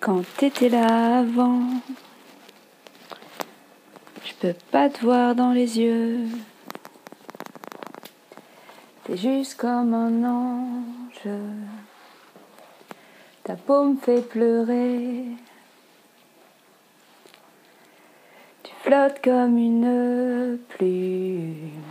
quand 0.00 0.22
t'étais 0.38 0.70
là 0.70 1.18
avant. 1.18 1.60
Je 4.24 4.32
peux 4.40 4.54
pas 4.70 4.88
te 4.88 5.04
voir 5.04 5.34
dans 5.34 5.52
les 5.52 5.78
yeux. 5.78 6.26
T'es 9.04 9.16
juste 9.18 9.56
comme 9.56 9.92
un 9.92 10.24
ange. 10.24 11.28
Ta 13.44 13.54
peau 13.54 13.84
me 13.84 13.96
fait 13.98 14.26
pleurer. 14.26 15.24
Tu 18.62 18.72
flottes 18.82 19.20
comme 19.22 19.58
une 19.58 20.58
plume 20.70 21.82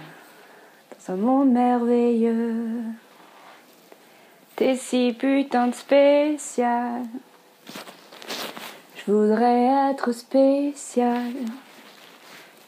dans 0.91 1.13
un 1.13 1.17
monde 1.17 1.51
merveilleux. 1.51 2.81
T'es 4.55 4.75
si 4.75 5.13
putain 5.13 5.67
de 5.67 5.75
spécial. 5.75 7.03
Je 9.09 9.13
voudrais 9.15 9.89
être 9.89 10.11
spécial, 10.11 11.33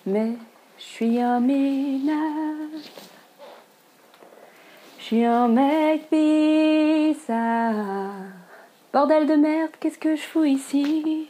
mais 0.07 0.31
je 0.79 0.83
suis 0.83 1.21
un 1.21 1.39
minable. 1.39 2.81
Je 4.97 5.03
suis 5.03 5.23
un 5.23 5.47
mec 5.47 6.09
bizarre. 6.11 7.75
Bordel 8.91 9.27
de 9.27 9.35
merde, 9.35 9.69
qu'est-ce 9.79 9.99
que 9.99 10.15
je 10.15 10.21
fous 10.23 10.45
ici? 10.45 11.29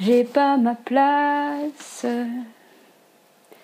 J'ai 0.00 0.24
pas 0.24 0.56
ma 0.56 0.74
place. 0.74 2.06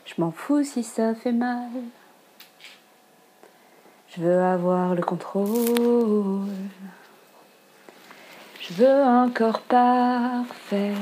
Je 0.05 0.15
m'en 0.19 0.33
fous 0.33 0.65
si 0.65 0.84
ça 0.84 1.15
fait 1.15 1.33
mal. 1.33 1.71
Je 4.15 4.21
veux 4.21 4.43
avoir 4.43 4.95
le 4.95 5.03
contrôle. 5.03 6.45
Je 8.67 8.73
veux 8.73 9.03
un 9.03 9.29
corps 9.29 9.61
parfait. 9.61 10.95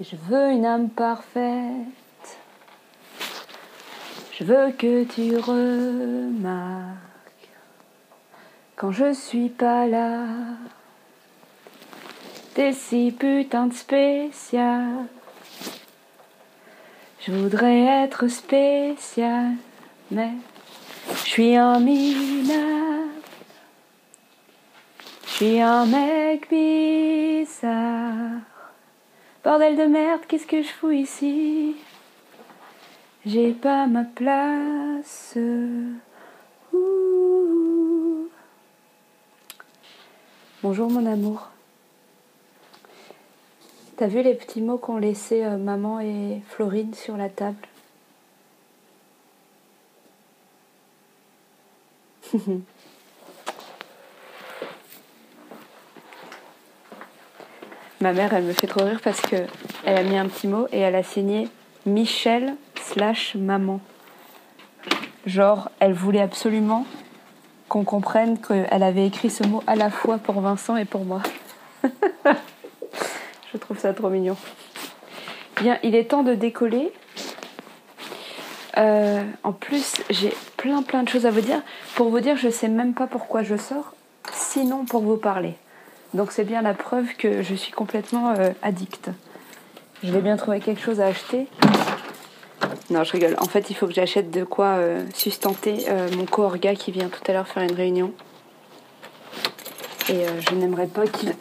Je 0.00 0.14
veux 0.28 0.52
une 0.52 0.64
âme 0.64 0.88
parfaite. 0.88 2.38
Je 4.32 4.44
veux 4.44 4.70
que 4.70 5.02
tu 5.02 5.36
remarques 5.36 6.94
quand 8.76 8.92
je 8.92 9.12
suis 9.12 9.48
pas 9.48 9.88
là. 9.88 10.26
T'es 12.54 12.72
si 12.72 13.10
putain 13.10 13.66
de 13.66 13.74
spécial. 13.74 15.06
Je 17.18 17.32
voudrais 17.32 18.04
être 18.04 18.28
spécial, 18.28 19.54
mais 20.12 20.34
je 21.24 21.28
suis 21.28 21.56
un 21.56 21.80
minable. 21.80 22.79
Suis 25.40 25.58
un 25.58 25.86
mec 25.86 26.50
bizarre. 26.50 28.42
Bordel 29.42 29.74
de 29.74 29.86
merde, 29.86 30.20
qu'est-ce 30.28 30.46
que 30.46 30.60
je 30.60 30.68
fous 30.68 30.90
ici? 30.90 31.76
J'ai 33.24 33.52
pas 33.52 33.86
ma 33.86 34.04
place. 34.04 35.38
Bonjour 40.62 40.90
mon 40.90 41.06
amour. 41.06 41.48
T'as 43.96 44.08
vu 44.08 44.20
les 44.20 44.34
petits 44.34 44.60
mots 44.60 44.76
qu'ont 44.76 44.98
laissé 44.98 45.42
euh, 45.42 45.56
maman 45.56 46.00
et 46.00 46.42
Florine 46.48 46.92
sur 46.92 47.16
la 47.16 47.30
table? 47.30 47.66
Ma 58.02 58.14
mère, 58.14 58.32
elle 58.32 58.44
me 58.44 58.54
fait 58.54 58.66
trop 58.66 58.82
rire 58.82 59.00
parce 59.04 59.20
que 59.20 59.36
elle 59.84 59.98
a 59.98 60.02
mis 60.02 60.16
un 60.16 60.26
petit 60.26 60.46
mot 60.46 60.66
et 60.72 60.78
elle 60.78 60.94
a 60.94 61.02
signé 61.02 61.48
Michel 61.84 62.56
slash 62.80 63.34
maman. 63.34 63.80
Genre, 65.26 65.70
elle 65.80 65.92
voulait 65.92 66.22
absolument 66.22 66.86
qu'on 67.68 67.84
comprenne 67.84 68.38
qu'elle 68.40 68.82
avait 68.82 69.06
écrit 69.06 69.28
ce 69.28 69.46
mot 69.46 69.62
à 69.66 69.76
la 69.76 69.90
fois 69.90 70.16
pour 70.16 70.40
Vincent 70.40 70.76
et 70.76 70.86
pour 70.86 71.04
moi. 71.04 71.20
Je 73.52 73.58
trouve 73.58 73.78
ça 73.78 73.92
trop 73.92 74.08
mignon. 74.08 74.36
Bien, 75.60 75.78
il 75.82 75.94
est 75.94 76.04
temps 76.04 76.22
de 76.22 76.34
décoller. 76.34 76.92
Euh, 78.78 79.22
en 79.42 79.52
plus, 79.52 80.00
j'ai 80.08 80.32
plein 80.56 80.82
plein 80.82 81.02
de 81.02 81.08
choses 81.08 81.26
à 81.26 81.30
vous 81.30 81.42
dire. 81.42 81.60
Pour 81.96 82.08
vous 82.08 82.20
dire, 82.20 82.36
je 82.36 82.48
sais 82.48 82.68
même 82.68 82.94
pas 82.94 83.06
pourquoi 83.06 83.42
je 83.42 83.56
sors, 83.56 83.92
sinon 84.32 84.86
pour 84.86 85.02
vous 85.02 85.18
parler. 85.18 85.54
Donc 86.12 86.32
c'est 86.32 86.44
bien 86.44 86.62
la 86.62 86.74
preuve 86.74 87.14
que 87.16 87.42
je 87.42 87.54
suis 87.54 87.72
complètement 87.72 88.34
euh, 88.36 88.50
addict. 88.62 89.10
Je 90.02 90.10
vais 90.10 90.20
bien 90.20 90.36
trouver 90.36 90.60
quelque 90.60 90.80
chose 90.80 91.00
à 91.00 91.06
acheter. 91.06 91.46
Non, 92.90 93.04
je 93.04 93.12
rigole. 93.12 93.36
En 93.38 93.44
fait, 93.44 93.70
il 93.70 93.76
faut 93.76 93.86
que 93.86 93.92
j'achète 93.92 94.30
de 94.30 94.42
quoi 94.42 94.66
euh, 94.66 95.04
sustenter 95.14 95.86
mon 96.16 96.26
co-orga 96.26 96.74
qui 96.74 96.90
vient 96.90 97.08
tout 97.08 97.22
à 97.28 97.32
l'heure 97.32 97.46
faire 97.46 97.62
une 97.62 97.74
réunion. 97.74 98.12
Et 100.08 100.24
je 100.48 100.54
n'aimerais 100.56 100.88
pas 100.88 101.06
qu'il 101.06 101.34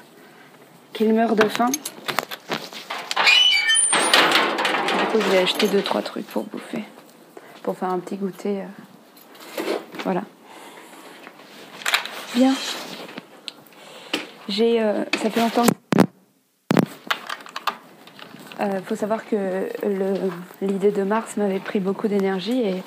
qu'il 0.92 1.14
meure 1.14 1.36
de 1.36 1.46
faim. 1.48 1.70
Du 4.98 5.04
coup, 5.12 5.20
je 5.20 5.30
vais 5.30 5.38
acheter 5.38 5.68
2-3 5.68 6.02
trucs 6.02 6.26
pour 6.26 6.44
bouffer. 6.44 6.82
Pour 7.62 7.76
faire 7.76 7.90
un 7.90 8.00
petit 8.00 8.16
goûter. 8.16 8.62
Voilà. 10.02 10.22
Bien. 12.34 12.54
J'ai, 14.48 14.80
euh, 14.80 15.04
ça 15.20 15.28
fait 15.28 15.40
longtemps. 15.40 15.64
Il 18.60 18.64
euh, 18.64 18.80
faut 18.82 18.96
savoir 18.96 19.28
que 19.28 19.68
l'idée 20.62 20.90
de 20.90 21.02
Mars 21.02 21.36
m'avait 21.36 21.58
pris 21.58 21.80
beaucoup 21.80 22.08
d'énergie 22.08 22.62
et, 22.62 22.82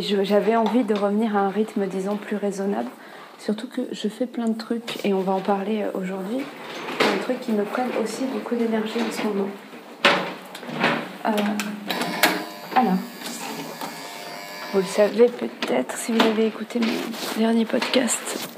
j'avais 0.00 0.56
envie 0.56 0.82
de 0.82 0.92
revenir 0.92 1.36
à 1.36 1.40
un 1.40 1.48
rythme, 1.48 1.86
disons, 1.86 2.16
plus 2.16 2.34
raisonnable. 2.34 2.90
Surtout 3.38 3.68
que 3.68 3.82
je 3.92 4.08
fais 4.08 4.26
plein 4.26 4.48
de 4.48 4.58
trucs 4.58 5.04
et 5.04 5.14
on 5.14 5.20
va 5.20 5.34
en 5.34 5.40
parler 5.40 5.82
euh, 5.82 5.90
aujourd'hui. 5.94 6.44
Un 7.00 7.18
truc 7.22 7.40
qui 7.40 7.52
me 7.52 7.62
prennent 7.62 7.92
aussi 8.02 8.24
beaucoup 8.24 8.56
d'énergie 8.56 8.98
en 9.00 9.12
ce 9.12 9.22
moment. 9.22 9.48
alors, 12.74 12.98
vous 14.72 14.80
le 14.80 14.84
savez 14.84 15.26
peut-être 15.26 15.96
si 15.96 16.10
vous 16.10 16.26
avez 16.26 16.46
écouté 16.46 16.80
mon 16.80 17.40
dernier 17.40 17.64
podcast, 17.64 18.48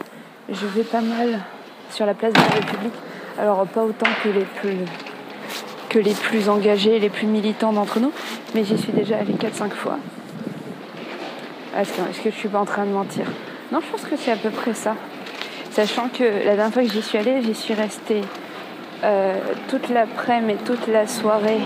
je 0.48 0.66
vais 0.66 0.84
pas 0.84 1.02
mal 1.02 1.42
sur 1.90 2.06
la 2.06 2.14
place 2.14 2.32
de 2.32 2.38
la 2.38 2.46
République. 2.46 2.94
Alors 3.38 3.66
pas 3.66 3.82
autant 3.82 4.06
que 4.22 5.98
les 5.98 6.14
plus 6.14 6.48
engagés, 6.48 6.98
les 6.98 7.10
plus 7.10 7.26
militants 7.26 7.72
d'entre 7.72 8.00
nous, 8.00 8.12
mais 8.54 8.64
j'y 8.64 8.78
suis 8.78 8.92
déjà 8.92 9.18
allée 9.18 9.34
4-5 9.34 9.70
fois. 9.70 9.98
Est-ce 11.76 11.92
que, 11.92 12.00
est 12.00 12.22
que, 12.22 12.30
je 12.30 12.36
suis 12.36 12.48
pas 12.48 12.60
en 12.60 12.64
train 12.64 12.86
de 12.86 12.90
mentir? 12.92 13.26
Non, 13.70 13.80
je 13.80 13.86
pense 13.90 14.02
que 14.08 14.16
c'est 14.16 14.32
à 14.32 14.36
peu 14.36 14.50
près 14.50 14.72
ça. 14.74 14.94
Sachant 15.70 16.08
que 16.08 16.24
la 16.24 16.56
dernière 16.56 16.72
fois 16.72 16.82
que 16.82 16.90
j'y 16.90 17.02
suis 17.02 17.18
allée, 17.18 17.42
j'y 17.42 17.54
suis 17.54 17.74
restée 17.74 18.22
euh, 19.04 19.38
toute 19.68 19.90
l'après-midi 19.90 20.54
et 20.54 20.64
toute 20.64 20.86
la 20.86 21.06
soirée 21.06 21.60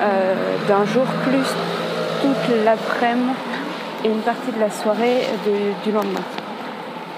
euh, 0.00 0.34
d'un 0.66 0.84
jour, 0.84 1.04
plus 1.24 1.46
toute 2.22 2.64
l'après-midi 2.64 3.30
et 4.04 4.08
une 4.08 4.20
partie 4.20 4.50
de 4.50 4.58
la 4.60 4.70
soirée 4.70 5.20
du 5.84 5.92
lendemain. 5.92 6.24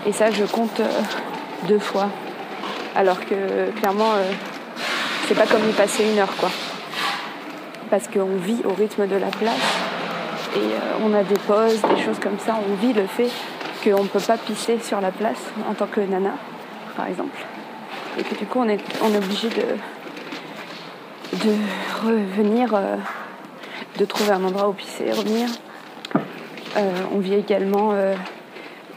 Et 0.07 0.13
ça, 0.13 0.31
je 0.31 0.45
compte 0.45 0.81
euh, 0.81 0.89
deux 1.67 1.79
fois. 1.79 2.09
Alors 2.95 3.21
que 3.21 3.71
clairement, 3.79 4.13
euh, 4.15 4.31
c'est 5.27 5.35
pas 5.35 5.47
comme 5.47 5.69
y 5.69 5.73
passer 5.73 6.05
une 6.05 6.19
heure, 6.19 6.35
quoi. 6.39 6.51
Parce 7.89 8.09
qu'on 8.09 8.37
vit 8.37 8.61
au 8.65 8.73
rythme 8.73 9.07
de 9.07 9.17
la 9.17 9.29
place 9.29 9.55
et 10.55 10.59
euh, 10.59 11.05
on 11.05 11.15
a 11.15 11.23
des 11.23 11.39
pauses, 11.39 11.81
des 11.95 12.03
choses 12.03 12.19
comme 12.21 12.39
ça. 12.39 12.59
On 12.69 12.75
vit 12.75 12.93
le 12.93 13.07
fait 13.07 13.31
qu'on 13.85 14.03
ne 14.03 14.09
peut 14.09 14.21
pas 14.21 14.37
pisser 14.37 14.79
sur 14.81 15.01
la 15.01 15.11
place 15.11 15.41
en 15.69 15.75
tant 15.75 15.87
que 15.87 16.01
nana, 16.01 16.35
par 16.97 17.07
exemple. 17.07 17.39
Et 18.19 18.23
que 18.23 18.35
du 18.35 18.47
coup, 18.47 18.61
on 18.61 18.69
est, 18.69 18.81
on 19.03 19.13
est 19.13 19.19
obligé 19.19 19.49
de, 19.49 21.39
de 21.39 21.55
revenir, 22.05 22.75
euh, 22.75 22.97
de 23.99 24.05
trouver 24.05 24.33
un 24.33 24.45
endroit 24.45 24.69
où 24.69 24.73
pisser 24.73 25.13
revenir. 25.13 25.49
on 27.13 27.19
vit 27.19 27.35
également 27.35 27.93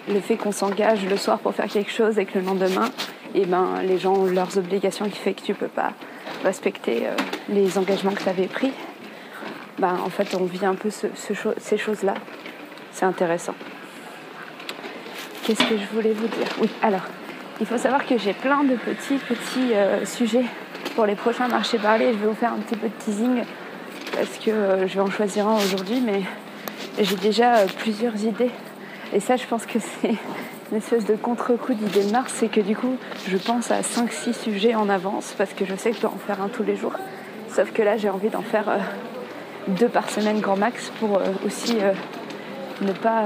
le 0.09 0.19
fait 0.19 0.35
qu'on 0.35 0.51
s'engage 0.51 1.05
le 1.05 1.17
soir 1.17 1.39
pour 1.39 1.53
faire 1.53 1.67
quelque 1.67 1.91
chose 1.91 2.19
et 2.19 2.25
que 2.25 2.37
le 2.39 2.45
lendemain, 2.45 2.89
eh 3.35 3.45
ben, 3.45 3.81
les 3.83 3.97
gens 3.97 4.13
ont 4.13 4.25
leurs 4.25 4.57
obligations 4.57 5.09
qui 5.09 5.17
fait 5.17 5.33
que 5.33 5.41
tu 5.41 5.53
peux 5.53 5.67
pas 5.67 5.93
respecter 6.43 7.07
euh, 7.07 7.15
les 7.49 7.77
engagements 7.77 8.11
que 8.11 8.21
tu 8.21 8.29
avais 8.29 8.47
pris. 8.47 8.71
Ben, 9.79 9.97
en 10.05 10.09
fait, 10.09 10.35
on 10.35 10.45
vit 10.45 10.65
un 10.65 10.75
peu 10.75 10.89
ces 10.91 11.77
choses-là. 11.77 12.15
C'est 12.91 13.05
intéressant. 13.05 13.55
Qu'est-ce 15.43 15.63
que 15.63 15.77
je 15.77 15.85
voulais 15.93 16.13
vous 16.13 16.27
dire? 16.27 16.47
Oui, 16.61 16.69
alors, 16.81 17.01
il 17.59 17.65
faut 17.65 17.77
savoir 17.77 18.05
que 18.05 18.17
j'ai 18.17 18.33
plein 18.33 18.63
de 18.63 18.75
petits, 18.75 19.17
petits 19.17 19.73
euh, 19.73 20.05
sujets 20.05 20.45
pour 20.95 21.05
les 21.05 21.15
prochains 21.15 21.47
marchés 21.47 21.79
parlés. 21.79 22.13
Je 22.13 22.17
vais 22.17 22.27
vous 22.27 22.35
faire 22.35 22.53
un 22.53 22.59
petit 22.59 22.75
peu 22.75 22.87
de 22.87 22.93
teasing 23.03 23.43
parce 24.15 24.37
que 24.37 24.51
euh, 24.51 24.87
je 24.87 24.93
vais 24.93 24.99
en 24.99 25.09
choisir 25.09 25.47
un 25.47 25.55
aujourd'hui, 25.55 26.01
mais 26.05 26.21
j'ai 26.99 27.15
déjà 27.15 27.65
plusieurs 27.79 28.23
idées 28.23 28.51
et 29.13 29.19
ça, 29.19 29.35
je 29.35 29.45
pense 29.45 29.65
que 29.65 29.79
c'est 29.79 30.15
une 30.71 30.77
espèce 30.77 31.05
de 31.05 31.15
contre-coup 31.15 31.75
d'idée 31.75 32.03
de 32.03 32.11
Mars, 32.11 32.33
c'est 32.35 32.47
que 32.47 32.59
du 32.59 32.75
coup, 32.75 32.95
je 33.27 33.37
pense 33.37 33.69
à 33.69 33.81
5-6 33.81 34.33
sujets 34.33 34.73
en 34.73 34.89
avance 34.89 35.35
parce 35.37 35.53
que 35.53 35.65
je 35.65 35.75
sais 35.75 35.91
que 35.91 35.97
je 35.97 36.01
dois 36.01 36.11
en 36.11 36.17
faire 36.17 36.41
un 36.41 36.47
tous 36.47 36.63
les 36.63 36.75
jours. 36.75 36.93
Sauf 37.49 37.71
que 37.71 37.83
là, 37.83 37.95
j'ai 37.95 38.09
envie 38.09 38.29
d'en 38.29 38.41
faire 38.41 38.69
euh, 38.69 38.77
deux 39.67 39.87
par 39.87 40.09
semaine 40.09 40.39
grand 40.39 40.57
max 40.57 40.91
pour 40.99 41.17
euh, 41.17 41.25
aussi 41.45 41.77
euh, 41.79 41.93
ne 42.81 42.91
pas 42.91 43.25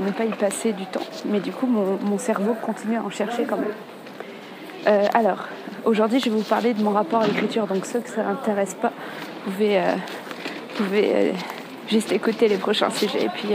ne 0.00 0.10
pas 0.10 0.24
y 0.24 0.30
passer 0.30 0.72
du 0.72 0.86
temps. 0.86 1.06
Mais 1.26 1.40
du 1.40 1.52
coup, 1.52 1.66
mon, 1.66 2.18
cerveau 2.18 2.54
continue 2.54 2.96
à 2.96 3.02
en 3.02 3.10
chercher 3.10 3.44
quand 3.44 3.56
même. 3.58 5.06
alors, 5.14 5.48
aujourd'hui, 5.84 6.20
je 6.20 6.30
vais 6.30 6.36
vous 6.36 6.42
parler 6.42 6.74
de 6.74 6.82
mon 6.82 6.90
rapport 6.90 7.22
à 7.22 7.26
l'écriture. 7.26 7.66
Donc, 7.66 7.86
ceux 7.86 8.00
que 8.00 8.10
ça 8.10 8.22
n'intéresse 8.22 8.74
pas, 8.74 8.92
vous 9.46 9.52
pouvez, 9.52 9.80
vous 10.76 10.84
pouvez 10.84 11.32
juste 11.88 12.12
écouter 12.12 12.48
les 12.48 12.56
prochains 12.56 12.90
sujets 12.90 13.24
et 13.24 13.28
puis 13.28 13.54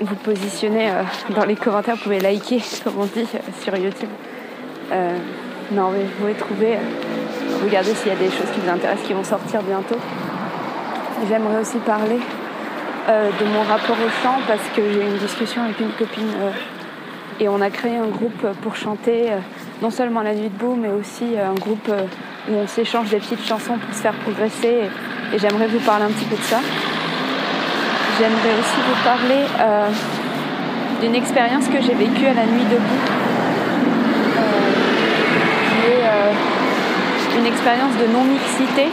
vous 0.00 0.14
positionner 0.16 0.90
euh, 0.90 1.02
dans 1.34 1.44
les 1.44 1.56
commentaires, 1.56 1.96
vous 1.96 2.02
pouvez 2.02 2.20
liker, 2.20 2.60
comme 2.84 2.98
on 2.98 3.04
dit, 3.04 3.26
euh, 3.34 3.38
sur 3.62 3.76
YouTube. 3.76 4.08
Euh, 4.92 5.16
non, 5.72 5.90
mais 5.90 6.04
vous 6.04 6.20
pouvez 6.20 6.34
trouver, 6.34 6.78
regardez 7.62 7.94
s'il 7.94 8.08
y 8.08 8.14
a 8.14 8.18
des 8.18 8.30
choses 8.30 8.50
qui 8.52 8.60
vous 8.60 8.70
intéressent 8.70 9.06
qui 9.06 9.12
vont 9.12 9.24
sortir 9.24 9.62
bientôt. 9.62 9.96
J'aimerais 11.28 11.60
aussi 11.60 11.78
parler 11.78 12.18
de 13.08 13.44
mon 13.44 13.62
rapport 13.62 13.96
au 13.96 14.08
chant 14.22 14.38
parce 14.46 14.62
que 14.74 14.82
j'ai 14.82 15.00
eu 15.00 15.06
une 15.06 15.18
discussion 15.18 15.62
avec 15.62 15.78
une 15.80 15.90
copine 15.90 16.32
et 17.38 17.48
on 17.48 17.60
a 17.60 17.68
créé 17.70 17.96
un 17.96 18.06
groupe 18.06 18.46
pour 18.62 18.76
chanter 18.76 19.30
non 19.82 19.90
seulement 19.90 20.22
la 20.22 20.34
nuit 20.34 20.48
debout 20.48 20.76
mais 20.80 20.88
aussi 20.88 21.36
un 21.38 21.54
groupe 21.54 21.90
où 22.48 22.54
on 22.54 22.66
s'échange 22.66 23.10
des 23.10 23.18
petites 23.18 23.44
chansons 23.44 23.78
pour 23.78 23.94
se 23.94 24.00
faire 24.00 24.14
progresser 24.14 24.88
et 25.34 25.38
j'aimerais 25.38 25.66
vous 25.66 25.80
parler 25.80 26.04
un 26.04 26.10
petit 26.10 26.24
peu 26.24 26.36
de 26.36 26.42
ça. 26.42 26.60
J'aimerais 28.20 28.52
aussi 28.60 28.76
vous 28.86 29.02
parler 29.02 29.46
euh, 29.60 29.88
d'une 31.00 31.14
expérience 31.14 31.66
que 31.68 31.80
j'ai 31.80 31.94
vécue 31.94 32.26
à 32.26 32.34
la 32.34 32.44
nuit 32.44 32.64
debout, 32.70 33.00
euh, 34.36 34.42
qui 35.70 35.86
est 35.86 36.04
euh, 36.04 37.38
une 37.38 37.46
expérience 37.46 37.96
de 37.96 38.12
non-mixité 38.12 38.88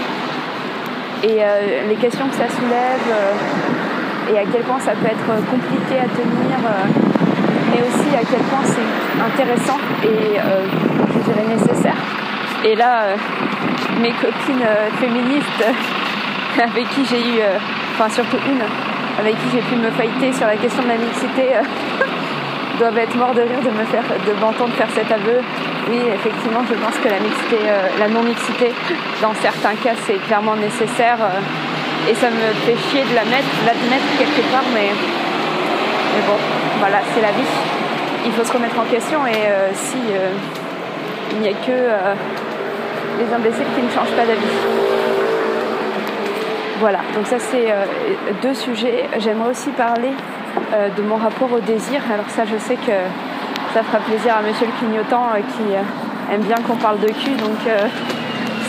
et 1.24 1.41
les 1.89 1.95
questions 1.95 2.29
que 2.29 2.35
ça 2.35 2.47
soulève 2.47 3.12
et 4.31 4.38
à 4.38 4.44
quel 4.50 4.62
point 4.62 4.79
ça 4.79 4.91
peut 4.91 5.07
être 5.07 5.45
compliqué 5.51 6.00
à 6.00 6.07
tenir, 6.07 6.59
mais 7.69 7.81
aussi 7.81 8.15
à 8.15 8.23
quel 8.23 8.39
point 8.47 8.63
c'est 8.63 9.23
intéressant 9.25 9.80
et 10.03 10.38
je 10.38 11.19
dirais 11.30 11.47
nécessaire. 11.50 11.97
Et 12.63 12.75
là, 12.75 13.18
mes 14.00 14.12
copines 14.12 14.65
féministes 15.01 15.65
avec 16.63 16.88
qui 16.91 17.03
j'ai 17.03 17.19
eu, 17.19 17.41
enfin 17.95 18.09
surtout 18.09 18.38
une, 18.47 18.62
avec 19.19 19.36
qui 19.36 19.48
j'ai 19.52 19.62
pu 19.62 19.75
me 19.75 19.90
fighter 19.92 20.31
sur 20.34 20.48
la 20.48 20.56
question 20.56 20.84
de 20.84 20.90
la 20.90 20.98
mixité 20.98 21.56
euh, 21.56 21.62
doivent 22.80 22.98
être 22.98 23.16
morts 23.16 23.34
de 23.34 23.42
rire 23.42 23.62
de 23.64 23.72
me 23.72 23.86
faire 23.86 24.04
de 24.06 24.34
m'entendre 24.40 24.74
faire 24.74 24.90
cet 24.94 25.12
aveu. 25.12 25.42
Oui, 25.90 26.00
effectivement, 26.14 26.62
je 26.69 26.75
pense 26.75 26.96
que 27.02 27.10
la 27.10 27.19
mixité, 27.19 27.58
euh, 27.66 27.88
la 27.98 28.08
non-mixité, 28.10 28.72
dans 29.22 29.34
certains 29.42 29.75
cas, 29.81 29.96
c'est 30.06 30.22
clairement 30.28 30.56
nécessaire. 30.56 31.18
Euh, 31.22 32.12
et 32.12 32.16
ça 32.16 32.30
me 32.30 32.48
fait 32.66 32.78
chier 32.90 33.04
de 33.04 33.16
l'admettre 33.16 34.06
quelque 34.18 34.44
part, 34.52 34.64
mais, 34.74 34.92
bon, 36.25 36.38
voilà, 36.80 37.00
c'est 37.14 37.22
la 37.22 37.31
vie. 37.31 37.52
Il 38.25 38.31
faut 38.31 38.44
se 38.44 38.54
remettre 38.54 38.80
en 38.80 38.86
question 38.86 39.25
et 39.28 39.74
si 39.74 39.98
il 41.31 41.40
n'y 41.40 41.50
a 41.50 41.52
que 41.52 41.72
les 43.19 43.34
imbéciles 43.34 43.66
qui 43.75 43.81
ne 43.81 43.90
changent 43.90 44.16
pas 44.16 44.25
d'avis. 44.25 44.96
Voilà, 46.79 47.00
donc 47.15 47.25
ça 47.25 47.39
c'est 47.39 47.71
euh, 47.71 47.85
deux 48.44 48.53
sujets. 48.53 49.06
J'aimerais 49.18 49.50
aussi 49.50 49.71
parler 49.71 50.12
euh, 50.74 50.89
de 50.89 51.01
mon 51.01 51.15
rapport 51.15 51.51
au 51.51 51.59
désir. 51.59 52.01
Alors 52.13 52.29
ça 52.29 52.44
je 52.45 52.56
sais 52.57 52.75
que 52.75 52.91
ça 53.74 53.81
fera 53.81 53.97
plaisir 54.00 54.35
à 54.35 54.41
monsieur 54.44 54.68
le 54.68 54.74
clignotant 54.74 55.25
euh, 55.33 55.39
qui 55.39 56.33
aime 56.33 56.41
bien 56.41 56.57
qu'on 56.57 56.75
parle 56.75 57.00
de 57.00 57.07
cul. 57.07 57.31
Donc 57.31 57.57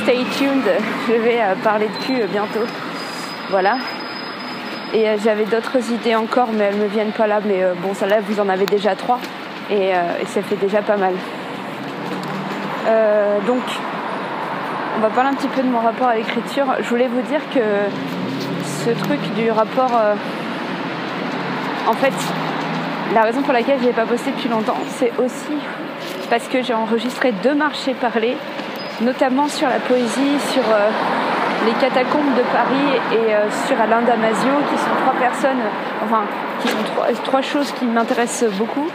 stay 0.02 0.24
tuned, 0.38 0.64
je 1.06 1.12
vais 1.12 1.38
parler 1.62 1.88
de 1.88 2.04
cul 2.04 2.22
bientôt. 2.32 2.66
Voilà. 3.50 3.76
Et 4.94 5.04
j'avais 5.22 5.44
d'autres 5.44 5.92
idées 5.92 6.16
encore, 6.16 6.48
mais 6.50 6.64
elles 6.64 6.76
me 6.76 6.86
viennent 6.86 7.12
pas 7.12 7.26
là. 7.26 7.40
Mais 7.44 7.62
bon, 7.82 7.92
ça 7.92 8.06
là, 8.06 8.20
vous 8.26 8.40
en 8.40 8.48
avez 8.48 8.64
déjà 8.64 8.94
trois. 8.94 9.18
Et, 9.70 9.88
et 9.90 10.26
ça 10.26 10.40
fait 10.40 10.56
déjà 10.56 10.80
pas 10.80 10.96
mal. 10.96 11.12
donc 13.46 13.62
on 14.98 15.00
va 15.00 15.10
parler 15.10 15.30
un 15.30 15.34
petit 15.34 15.48
peu 15.48 15.62
de 15.62 15.68
mon 15.68 15.78
rapport 15.78 16.08
à 16.08 16.16
l'écriture. 16.16 16.66
Je 16.80 16.88
voulais 16.88 17.06
vous 17.06 17.22
dire 17.22 17.40
que 17.54 17.60
ce 18.64 18.90
truc 18.90 19.20
du 19.36 19.48
rapport. 19.50 19.92
Euh, 19.94 20.14
en 21.86 21.92
fait, 21.92 22.12
la 23.14 23.22
raison 23.22 23.42
pour 23.42 23.52
laquelle 23.52 23.78
je 23.80 23.86
n'ai 23.86 23.92
pas 23.92 24.04
bossé 24.04 24.32
depuis 24.32 24.48
longtemps, 24.48 24.76
c'est 24.88 25.12
aussi 25.18 25.56
parce 26.28 26.48
que 26.48 26.62
j'ai 26.62 26.74
enregistré 26.74 27.32
deux 27.44 27.54
marchés 27.54 27.94
parlés, 27.94 28.36
notamment 29.00 29.46
sur 29.46 29.68
la 29.68 29.78
poésie, 29.78 30.40
sur 30.52 30.64
euh, 30.64 30.90
les 31.64 31.72
catacombes 31.72 32.34
de 32.36 32.42
Paris 32.52 33.00
et 33.12 33.34
euh, 33.34 33.48
sur 33.66 33.80
Alain 33.80 34.02
Damasio, 34.02 34.50
qui 34.70 34.78
sont 34.78 34.96
trois 35.02 35.14
personnes, 35.14 35.62
enfin, 36.04 36.24
qui 36.60 36.68
sont 36.68 37.22
trois 37.24 37.42
choses 37.42 37.70
qui 37.72 37.86
m'intéressent 37.86 38.50
beaucoup 38.54 38.88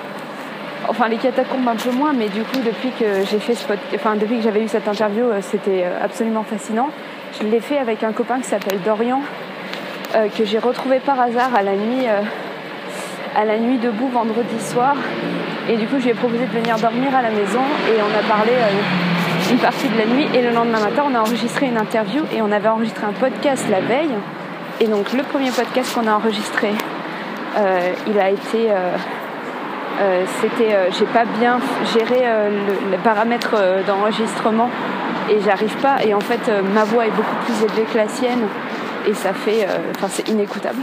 enfin 0.87 1.07
les 1.07 1.17
catacombes 1.17 1.67
un 1.67 1.75
peu 1.75 1.91
moins, 1.91 2.13
mais 2.13 2.29
du 2.29 2.41
coup 2.43 2.59
depuis 2.63 2.89
que 2.91 3.25
j'ai 3.29 3.39
fait 3.39 3.55
ce 3.55 3.65
enfin 3.95 4.15
depuis 4.15 4.37
que 4.37 4.43
j'avais 4.43 4.63
eu 4.63 4.67
cette 4.67 4.87
interview, 4.87 5.25
euh, 5.25 5.39
c'était 5.41 5.83
euh, 5.85 6.03
absolument 6.03 6.43
fascinant. 6.43 6.89
Je 7.39 7.47
l'ai 7.47 7.59
fait 7.59 7.77
avec 7.77 8.03
un 8.03 8.11
copain 8.11 8.39
qui 8.39 8.47
s'appelle 8.47 8.79
Dorian, 8.85 9.21
euh, 10.15 10.27
que 10.29 10.45
j'ai 10.45 10.59
retrouvé 10.59 10.99
par 10.99 11.19
hasard 11.19 11.55
à 11.55 11.63
la 11.63 11.75
nuit, 11.75 12.05
à 13.35 13.45
la 13.45 13.57
nuit 13.57 13.77
debout 13.77 14.09
vendredi 14.09 14.59
soir. 14.59 14.95
Et 15.69 15.77
du 15.77 15.87
coup 15.87 15.97
je 15.97 16.03
lui 16.03 16.11
ai 16.11 16.13
proposé 16.13 16.45
de 16.45 16.51
venir 16.51 16.77
dormir 16.77 17.15
à 17.15 17.21
la 17.21 17.31
maison 17.31 17.61
et 17.87 17.97
on 18.01 18.19
a 18.19 18.27
parlé 18.27 18.51
une 19.49 19.57
partie 19.57 19.87
de 19.87 19.97
la 19.97 20.05
nuit 20.05 20.27
et 20.33 20.41
le 20.41 20.51
lendemain 20.51 20.79
matin 20.79 21.03
on 21.09 21.15
a 21.15 21.19
enregistré 21.19 21.67
une 21.67 21.77
interview 21.77 22.23
et 22.35 22.41
on 22.41 22.51
avait 22.51 22.67
enregistré 22.67 23.05
un 23.05 23.13
podcast 23.13 23.65
la 23.69 23.79
veille. 23.79 24.13
Et 24.81 24.87
donc 24.87 25.13
le 25.13 25.23
premier 25.23 25.51
podcast 25.51 25.93
qu'on 25.95 26.05
a 26.07 26.13
enregistré, 26.13 26.69
il 28.07 28.19
a 28.19 28.29
été 28.29 28.71
euh, 29.99 30.25
c'était, 30.41 30.73
euh, 30.73 30.89
j'ai 30.91 31.05
pas 31.05 31.25
bien 31.25 31.59
géré 31.93 32.21
euh, 32.23 32.49
le, 32.91 32.97
paramètre 32.97 33.55
d'enregistrement 33.85 34.69
et 35.29 35.39
j'arrive 35.41 35.75
pas. 35.77 36.03
Et 36.03 36.13
en 36.13 36.19
fait, 36.19 36.51
ma 36.73 36.83
voix 36.83 37.05
est 37.05 37.11
beaucoup 37.11 37.35
plus 37.45 37.63
élevée 37.63 37.83
que 37.83 37.97
la 37.97 38.07
sienne 38.07 38.47
et 39.07 39.13
ça 39.13 39.33
fait, 39.33 39.67
enfin, 39.95 40.07
c'est 40.09 40.27
inécoutable. 40.29 40.81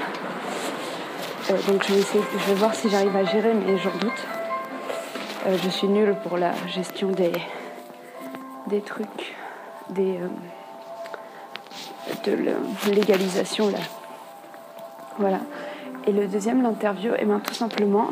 donc 1.66 1.84
je 1.86 1.94
vais 1.94 2.00
essayer, 2.00 2.22
je 2.38 2.52
vais 2.52 2.54
voir 2.54 2.74
si 2.74 2.88
j'arrive 2.88 3.16
à 3.16 3.24
gérer, 3.24 3.52
mais 3.54 3.78
j'en 3.78 3.90
doute. 3.98 5.58
je 5.62 5.68
suis 5.70 5.88
nulle 5.88 6.14
pour 6.26 6.36
la 6.36 6.52
gestion 6.68 7.08
des, 7.08 7.32
des 8.66 8.80
trucs, 8.80 9.34
des, 9.88 10.18
de 12.24 12.92
légalisation 12.92 13.70
là. 13.70 13.78
Voilà. 15.18 15.40
Et 16.06 16.12
le 16.12 16.26
deuxième, 16.26 16.62
l'interview, 16.62 17.12
et 17.12 17.20
eh 17.20 17.24
bien 17.24 17.40
tout 17.40 17.54
simplement, 17.54 18.10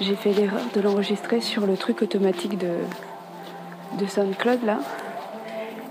j'ai 0.00 0.14
fait 0.14 0.32
l'erreur 0.32 0.60
de 0.74 0.80
l'enregistrer 0.80 1.40
sur 1.40 1.66
le 1.66 1.76
truc 1.76 2.02
automatique 2.02 2.58
de, 2.58 2.72
de 3.98 4.06
SoundCloud 4.06 4.64
là. 4.64 4.78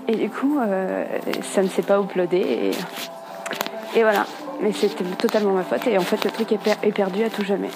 Et 0.08 0.14
du 0.14 0.30
coup, 0.30 0.58
euh, 0.58 1.04
ça 1.42 1.62
ne 1.62 1.68
s'est 1.68 1.82
pas 1.82 2.00
uploadé. 2.00 2.36
Et, 2.36 3.98
et 3.98 4.02
voilà. 4.02 4.26
Mais 4.62 4.72
c'était 4.72 5.04
totalement 5.04 5.52
ma 5.52 5.64
faute. 5.64 5.86
Et 5.86 5.98
en 5.98 6.02
fait, 6.02 6.24
le 6.24 6.30
truc 6.30 6.52
est, 6.52 6.92
perdu 6.92 7.24
à 7.24 7.30
tout 7.30 7.44
jamais. 7.44 7.70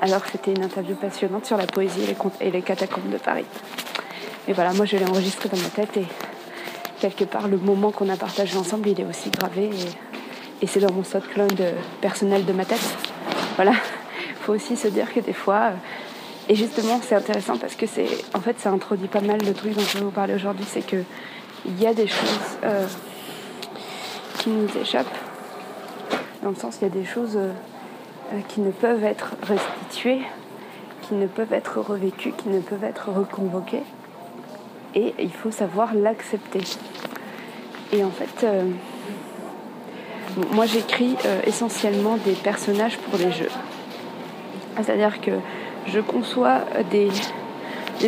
Alors 0.00 0.20
c'était 0.30 0.52
une 0.52 0.64
interview 0.64 0.94
passionnante 0.94 1.46
sur 1.46 1.56
la 1.56 1.66
poésie 1.66 2.02
et 2.02 2.06
les, 2.06 2.46
et 2.46 2.50
les 2.50 2.62
catacombes 2.62 3.10
de 3.10 3.18
Paris. 3.18 3.46
Et 4.48 4.52
voilà, 4.52 4.72
moi 4.72 4.84
je 4.84 4.96
l'ai 4.96 5.06
enregistré 5.08 5.48
dans 5.48 5.56
ma 5.56 5.68
tête 5.68 5.96
et 5.96 6.06
quelque 7.00 7.24
part 7.24 7.46
le 7.46 7.56
moment 7.56 7.92
qu'on 7.92 8.08
a 8.08 8.16
partagé 8.16 8.58
ensemble, 8.58 8.88
il 8.88 9.00
est 9.00 9.04
aussi 9.04 9.30
gravé 9.30 9.70
et, 9.70 10.64
et 10.64 10.66
c'est 10.66 10.80
dans 10.80 10.92
mon 10.92 11.04
SoundCloud 11.04 11.62
personnel 12.00 12.44
de 12.44 12.52
ma 12.52 12.64
tête. 12.64 12.82
Voilà 13.54 13.74
faut 14.42 14.52
aussi 14.52 14.76
se 14.76 14.88
dire 14.88 15.12
que 15.14 15.20
des 15.20 15.32
fois, 15.32 15.70
euh, 15.70 15.76
et 16.48 16.54
justement 16.54 17.00
c'est 17.02 17.14
intéressant 17.14 17.56
parce 17.56 17.76
que 17.76 17.86
c'est, 17.86 18.08
en 18.34 18.40
fait 18.40 18.58
ça 18.58 18.70
introduit 18.70 19.08
pas 19.08 19.20
mal 19.20 19.38
de 19.38 19.52
trucs 19.52 19.74
dont 19.74 19.80
je 19.80 19.98
vais 19.98 20.04
vous 20.04 20.10
parler 20.10 20.34
aujourd'hui, 20.34 20.66
c'est 20.68 20.84
que 20.84 21.04
il 21.64 21.80
y 21.80 21.86
a 21.86 21.94
des 21.94 22.08
choses 22.08 22.58
euh, 22.64 22.86
qui 24.38 24.50
nous 24.50 24.68
échappent, 24.80 25.16
dans 26.42 26.50
le 26.50 26.56
sens 26.56 26.78
il 26.80 26.82
y 26.82 26.86
a 26.86 26.90
des 26.90 27.04
choses 27.04 27.36
euh, 27.36 27.52
qui 28.48 28.60
ne 28.60 28.72
peuvent 28.72 29.04
être 29.04 29.34
restituées, 29.42 30.22
qui 31.02 31.14
ne 31.14 31.26
peuvent 31.28 31.52
être 31.52 31.80
revécues, 31.80 32.32
qui 32.32 32.48
ne 32.48 32.60
peuvent 32.60 32.84
être 32.84 33.10
reconvoquées, 33.10 33.84
et 34.94 35.14
il 35.18 35.32
faut 35.32 35.50
savoir 35.50 35.94
l'accepter. 35.94 36.60
Et 37.92 38.02
en 38.02 38.10
fait, 38.10 38.46
moi 40.52 40.64
j'écris 40.64 41.14
essentiellement 41.44 42.16
des 42.24 42.32
personnages 42.32 42.96
pour 42.98 43.18
des 43.18 43.30
jeux. 43.30 43.50
C'est-à-dire 44.80 45.20
que 45.20 45.32
je 45.86 46.00
conçois 46.00 46.60
des, 46.90 47.10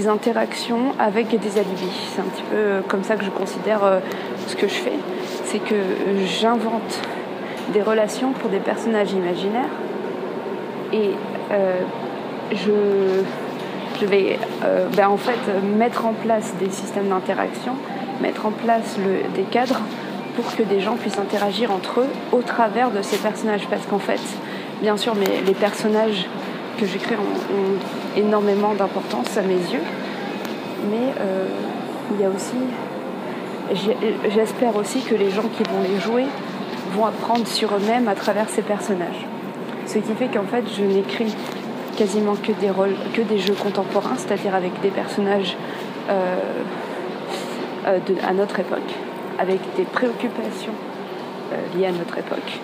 interactions 0.09 0.93
avec 0.99 1.29
des 1.29 1.59
alibis. 1.59 2.11
C'est 2.13 2.21
un 2.21 2.25
petit 2.25 2.43
peu 2.51 2.83
comme 2.89 3.05
ça 3.05 3.15
que 3.15 3.25
je 3.25 3.31
considère 3.31 3.85
euh, 3.85 4.01
ce 4.49 4.57
que 4.57 4.67
je 4.67 4.75
fais. 4.75 4.99
C'est 5.45 5.61
que 5.61 5.77
j'invente 6.27 7.01
des 7.73 7.81
relations 7.81 8.33
pour 8.33 8.51
des 8.51 8.59
personnages 8.59 9.13
imaginaires. 9.13 9.71
Et 10.93 11.11
euh, 11.53 11.81
je, 12.53 14.05
vais 14.05 14.39
euh, 14.65 14.89
ben, 14.97 15.09
en 15.09 15.17
fait 15.17 15.39
mettre 15.77 16.07
en 16.07 16.13
place 16.13 16.55
des 16.59 16.71
systèmes 16.71 17.09
d'interaction, 17.09 17.75
mettre 18.21 18.47
en 18.47 18.51
place 18.51 18.99
des 19.35 19.43
cadres 19.43 19.81
pour 20.35 20.57
que 20.57 20.63
des 20.65 20.81
gens 20.81 20.97
puissent 20.97 21.19
interagir 21.19 21.71
entre 21.71 22.01
eux 22.01 22.09
au 22.33 22.43
travers 22.43 22.91
de 22.91 23.01
ces 23.03 23.17
personnages. 23.19 23.67
Parce 23.71 23.87
qu'en 23.87 24.01
fait, 24.01 24.21
bien 24.83 24.97
sûr, 24.97 25.15
mais 25.15 25.43
les 25.47 25.55
personnages 25.55 26.27
que 26.79 26.87
j'écris 26.87 27.17
ont, 27.17 28.19
énormément 28.19 28.75
d'importance 28.75 29.37
à 29.37 29.43
mes 29.43 29.55
yeux, 29.55 29.83
mais 30.91 31.13
euh, 31.21 31.47
il 32.13 32.21
y 32.21 32.25
a 32.25 32.29
aussi, 32.29 32.57
j'espère 34.35 34.77
aussi 34.77 35.01
que 35.01 35.15
les 35.15 35.31
gens 35.31 35.49
qui 35.57 35.63
vont 35.65 35.83
les 35.83 35.99
jouer 36.01 36.27
vont 36.93 37.07
apprendre 37.07 37.47
sur 37.47 37.75
eux-mêmes 37.75 38.09
à 38.09 38.15
travers 38.15 38.49
ces 38.49 38.63
personnages. 38.63 39.27
Ce 39.87 39.99
qui 39.99 40.15
fait 40.15 40.29
qu'en 40.29 40.45
fait, 40.45 40.65
je 40.77 40.85
n'écris 40.85 41.35
quasiment 41.97 42.35
que 42.35 42.53
des 42.53 42.71
rôles, 42.71 42.95
que 43.13 43.23
des 43.23 43.39
jeux 43.39 43.55
contemporains, 43.55 44.17
c'est-à-dire 44.17 44.55
avec 44.55 44.81
des 44.81 44.91
personnages 44.91 45.57
euh, 46.11 46.37
euh, 47.87 47.99
de, 48.07 48.15
à 48.27 48.33
notre 48.33 48.61
époque, 48.61 48.95
avec 49.39 49.61
des 49.77 49.85
préoccupations 49.85 50.73
liées 51.77 51.87
à 51.87 51.93
notre 51.93 52.19
époque. 52.19 52.61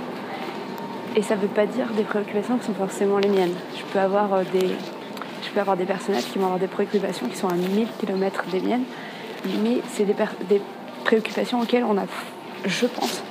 Et 1.17 1.23
ça 1.23 1.35
ne 1.35 1.40
veut 1.40 1.49
pas 1.49 1.67
dire 1.67 1.88
des 1.97 2.05
préoccupations 2.05 2.57
qui 2.59 2.67
sont 2.67 2.75
forcément 2.75 3.19
les 3.19 3.29
miennes. 3.29 3.55
Je 3.76 3.83
peux 3.93 3.99
avoir 3.99 4.33
euh, 4.33 4.43
des, 4.52 4.69
je 5.43 5.50
peux 5.52 5.61
avoir 5.61 5.76
des 5.76 5.85
personnages 5.85 6.25
qui 6.25 6.38
vont 6.38 6.45
avoir 6.45 6.61
des 6.61 6.69
préoccupations 6.69 7.26
qui 7.29 7.37
sont 7.37 7.49
à 7.49 7.55
1000 7.55 7.88
km 7.99 8.45
des 8.50 8.61
miennes, 8.61 8.85
mais 9.64 9.81
c'est 9.88 10.05
des, 10.05 10.14
préoccupations 11.05 11.61
auxquelles 11.61 11.85
on 11.85 11.97
a, 11.97 12.05
je 12.64 12.87
pense, 12.87 13.23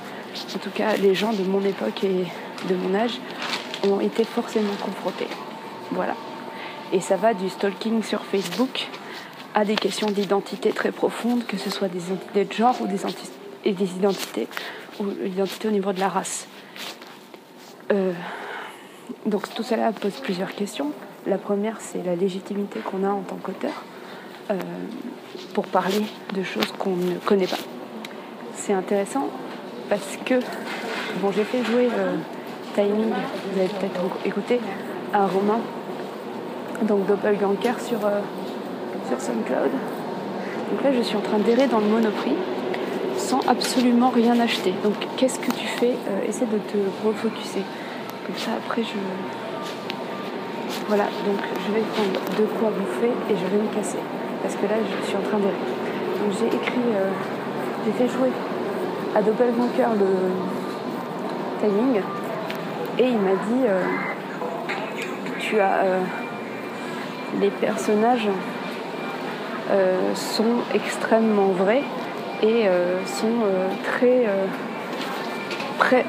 en 0.54 0.58
tout 0.58 0.70
cas 0.70 0.96
les 0.96 1.14
gens 1.14 1.32
de 1.32 1.42
mon 1.44 1.64
époque 1.64 2.04
et 2.04 2.26
de 2.68 2.74
mon 2.74 2.94
âge, 2.94 3.18
ont 3.88 4.00
été 4.00 4.24
forcément 4.24 4.74
confrontés. 4.84 5.28
Voilà. 5.92 6.14
Et 6.92 7.00
ça 7.00 7.16
va 7.16 7.32
du 7.32 7.48
stalking 7.48 8.02
sur 8.02 8.24
Facebook 8.24 8.88
à 9.54 9.64
des 9.64 9.76
questions 9.76 10.10
d'identité 10.10 10.70
très 10.70 10.92
profondes, 10.92 11.46
que 11.46 11.56
ce 11.56 11.70
soit 11.70 11.88
des 11.88 12.08
identités 12.08 12.44
de 12.44 12.52
genre 12.52 12.76
ou 12.80 12.86
des, 12.86 12.98
et 13.64 13.72
des 13.72 13.96
identités 13.96 14.48
ou 14.98 15.04
l'identité 15.22 15.68
au 15.68 15.70
niveau 15.70 15.92
de 15.92 16.00
la 16.00 16.08
race. 16.08 16.46
Euh, 17.92 18.12
donc 19.26 19.52
tout 19.54 19.62
cela 19.62 19.92
pose 19.92 20.20
plusieurs 20.20 20.54
questions. 20.54 20.92
La 21.26 21.38
première, 21.38 21.80
c'est 21.80 22.04
la 22.04 22.14
légitimité 22.14 22.80
qu'on 22.80 23.04
a 23.04 23.10
en 23.10 23.22
tant 23.22 23.36
qu'auteur 23.36 23.84
euh, 24.50 24.54
pour 25.54 25.66
parler 25.66 26.02
de 26.34 26.42
choses 26.42 26.72
qu'on 26.78 26.96
ne 26.96 27.16
connaît 27.16 27.46
pas. 27.46 27.58
C'est 28.54 28.72
intéressant 28.72 29.28
parce 29.88 30.18
que 30.24 30.34
bon, 31.20 31.32
j'ai 31.32 31.44
fait 31.44 31.64
jouer 31.64 31.88
euh, 31.92 32.16
Timing, 32.74 33.12
vous 33.52 33.58
avez 33.58 33.68
peut-être 33.68 34.00
écouté, 34.24 34.60
à 35.12 35.26
Romain, 35.26 35.58
donc 36.82 37.06
Doppelganger 37.06 37.74
sur, 37.80 37.98
sur 39.08 39.20
SoundCloud. 39.20 39.70
Donc 40.70 40.84
là, 40.84 40.92
je 40.96 41.02
suis 41.02 41.16
en 41.16 41.20
train 41.20 41.38
d'errer 41.38 41.66
dans 41.66 41.80
le 41.80 41.86
Monoprix 41.86 42.36
sans 43.18 43.40
absolument 43.48 44.10
rien 44.10 44.38
acheter. 44.40 44.72
Donc, 44.84 44.94
qu'est-ce 45.16 45.40
que 45.40 45.50
tu 45.50 45.66
fais? 45.66 45.94
Essaie 46.28 46.46
de 46.46 46.58
te 46.58 47.06
refocuser. 47.06 47.62
Ça, 48.36 48.52
après, 48.58 48.82
je. 48.82 48.98
Voilà, 50.88 51.04
donc 51.04 51.38
je 51.66 51.72
vais 51.72 51.80
prendre 51.80 52.20
de 52.38 52.44
quoi 52.58 52.70
bouffer 52.70 53.12
et 53.30 53.36
je 53.36 53.56
vais 53.56 53.62
me 53.62 53.74
casser. 53.74 53.98
Parce 54.42 54.54
que 54.54 54.62
là, 54.62 54.76
je 54.78 55.06
suis 55.06 55.16
en 55.16 55.22
train 55.22 55.38
d'errer. 55.38 55.52
Donc, 56.20 56.32
j'ai 56.38 56.46
écrit. 56.46 56.94
Euh, 56.94 57.10
j'ai 57.84 57.92
fait 57.92 58.08
jouer 58.08 58.30
à 59.14 59.22
Doppelganger 59.22 59.84
le 59.98 60.06
timing 61.60 62.02
et 62.98 63.08
il 63.08 63.18
m'a 63.18 63.32
dit 63.32 63.64
euh, 63.66 63.82
tu 65.38 65.58
as 65.58 65.78
euh, 65.84 66.00
les 67.40 67.50
personnages 67.50 68.28
sont 70.14 70.56
extrêmement 70.74 71.52
vrais 71.52 71.84
et 72.42 72.64
sont 73.06 73.28
euh, 73.44 73.68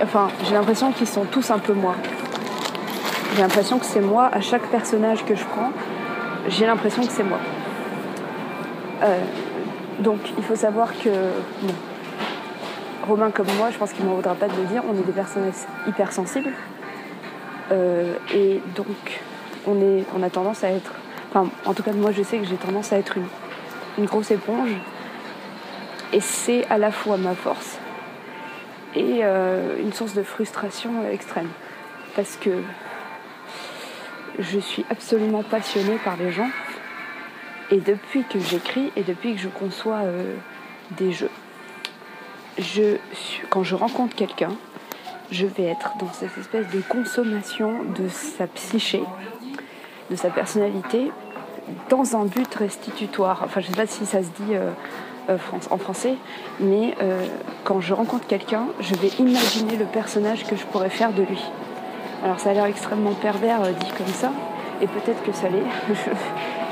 enfin 0.03 0.29
j'ai 0.45 0.53
l'impression 0.53 0.91
qu'ils 0.91 1.07
sont 1.07 1.25
tous 1.25 1.51
un 1.51 1.59
peu 1.59 1.73
moi 1.73 1.95
j'ai 3.35 3.41
l'impression 3.41 3.79
que 3.79 3.85
c'est 3.85 4.01
moi 4.01 4.29
à 4.31 4.41
chaque 4.41 4.67
personnage 4.67 5.25
que 5.25 5.35
je 5.35 5.43
prends 5.45 5.71
j'ai 6.47 6.65
l'impression 6.65 7.03
que 7.05 7.11
c'est 7.11 7.23
moi 7.23 7.39
donc 9.99 10.19
il 10.37 10.43
faut 10.43 10.55
savoir 10.55 10.89
que 10.97 11.09
Romain 13.07 13.31
comme 13.31 13.47
moi, 13.57 13.69
je 13.71 13.77
pense 13.77 13.93
qu'il 13.93 14.05
ne 14.05 14.09
m'en 14.09 14.15
voudra 14.15 14.35
pas 14.35 14.47
de 14.47 14.55
le 14.55 14.65
dire, 14.65 14.83
on 14.87 14.93
est 14.93 15.05
des 15.05 15.11
personnages 15.11 15.53
hypersensibles. 15.87 16.51
Euh, 17.71 18.15
et 18.33 18.61
donc, 18.75 19.21
on, 19.67 20.23
a 20.23 20.29
tendance 20.29 20.63
à 20.63 20.69
être. 20.69 20.93
Enfin, 21.29 21.49
en 21.65 21.73
tout 21.73 21.83
cas, 21.83 21.93
moi, 21.93 22.11
je 22.11 22.21
sais 22.21 22.37
que 22.37 22.45
j'ai 22.45 22.55
tendance 22.55 22.93
à 22.93 22.97
être 22.97 23.15
une 23.97 24.05
grosse 24.05 24.31
éponge. 24.31 24.71
Et 26.13 26.19
c'est 26.19 26.65
à 26.69 26.77
la 26.77 26.91
fois 26.91 27.17
ma 27.17 27.33
force 27.33 27.77
et 28.95 29.19
euh, 29.23 29.79
une 29.79 29.93
source 29.93 30.13
de 30.13 30.23
frustration 30.23 31.09
extrême. 31.09 31.49
Parce 32.15 32.35
que 32.35 32.61
je 34.39 34.59
suis 34.59 34.85
absolument 34.89 35.43
passionnée 35.43 35.97
par 36.03 36.17
les 36.17 36.31
gens. 36.31 36.49
Et 37.69 37.77
depuis 37.77 38.23
que 38.23 38.39
j'écris 38.39 38.91
et 38.95 39.03
depuis 39.03 39.35
que 39.35 39.41
je 39.41 39.47
conçois 39.47 39.99
euh, 40.03 40.35
des 40.97 41.13
jeux, 41.13 41.29
je, 42.57 42.97
quand 43.49 43.63
je 43.63 43.75
rencontre 43.75 44.15
quelqu'un, 44.15 44.51
je 45.31 45.45
vais 45.45 45.63
être 45.63 45.93
dans 45.97 46.11
cette 46.11 46.37
espèce 46.37 46.67
de 46.69 46.81
consommation 46.81 47.83
de 47.97 48.09
sa 48.09 48.47
psyché, 48.47 49.01
de 50.09 50.15
sa 50.17 50.29
personnalité, 50.29 51.11
dans 51.89 52.17
un 52.17 52.25
but 52.25 52.53
restitutoire. 52.55 53.41
Enfin, 53.45 53.61
je 53.61 53.67
ne 53.67 53.71
sais 53.71 53.81
pas 53.81 53.87
si 53.87 54.05
ça 54.05 54.21
se 54.21 54.29
dit 54.29 54.53
euh, 54.55 54.71
en 55.69 55.77
français, 55.77 56.15
mais 56.59 56.95
euh, 57.01 57.25
quand 57.63 57.79
je 57.79 57.93
rencontre 57.93 58.27
quelqu'un, 58.27 58.65
je 58.79 58.95
vais 58.95 59.09
imaginer 59.19 59.77
le 59.77 59.85
personnage 59.85 60.45
que 60.45 60.55
je 60.55 60.65
pourrais 60.65 60.89
faire 60.89 61.13
de 61.13 61.23
lui. 61.23 61.41
Alors, 62.23 62.39
ça 62.39 62.51
a 62.51 62.53
l'air 62.53 62.65
extrêmement 62.65 63.13
pervers 63.13 63.61
euh, 63.63 63.71
dit 63.71 63.91
comme 63.97 64.07
ça, 64.07 64.31
et 64.81 64.87
peut-être 64.87 65.23
que 65.23 65.31
ça 65.31 65.47
l'est. 65.49 65.63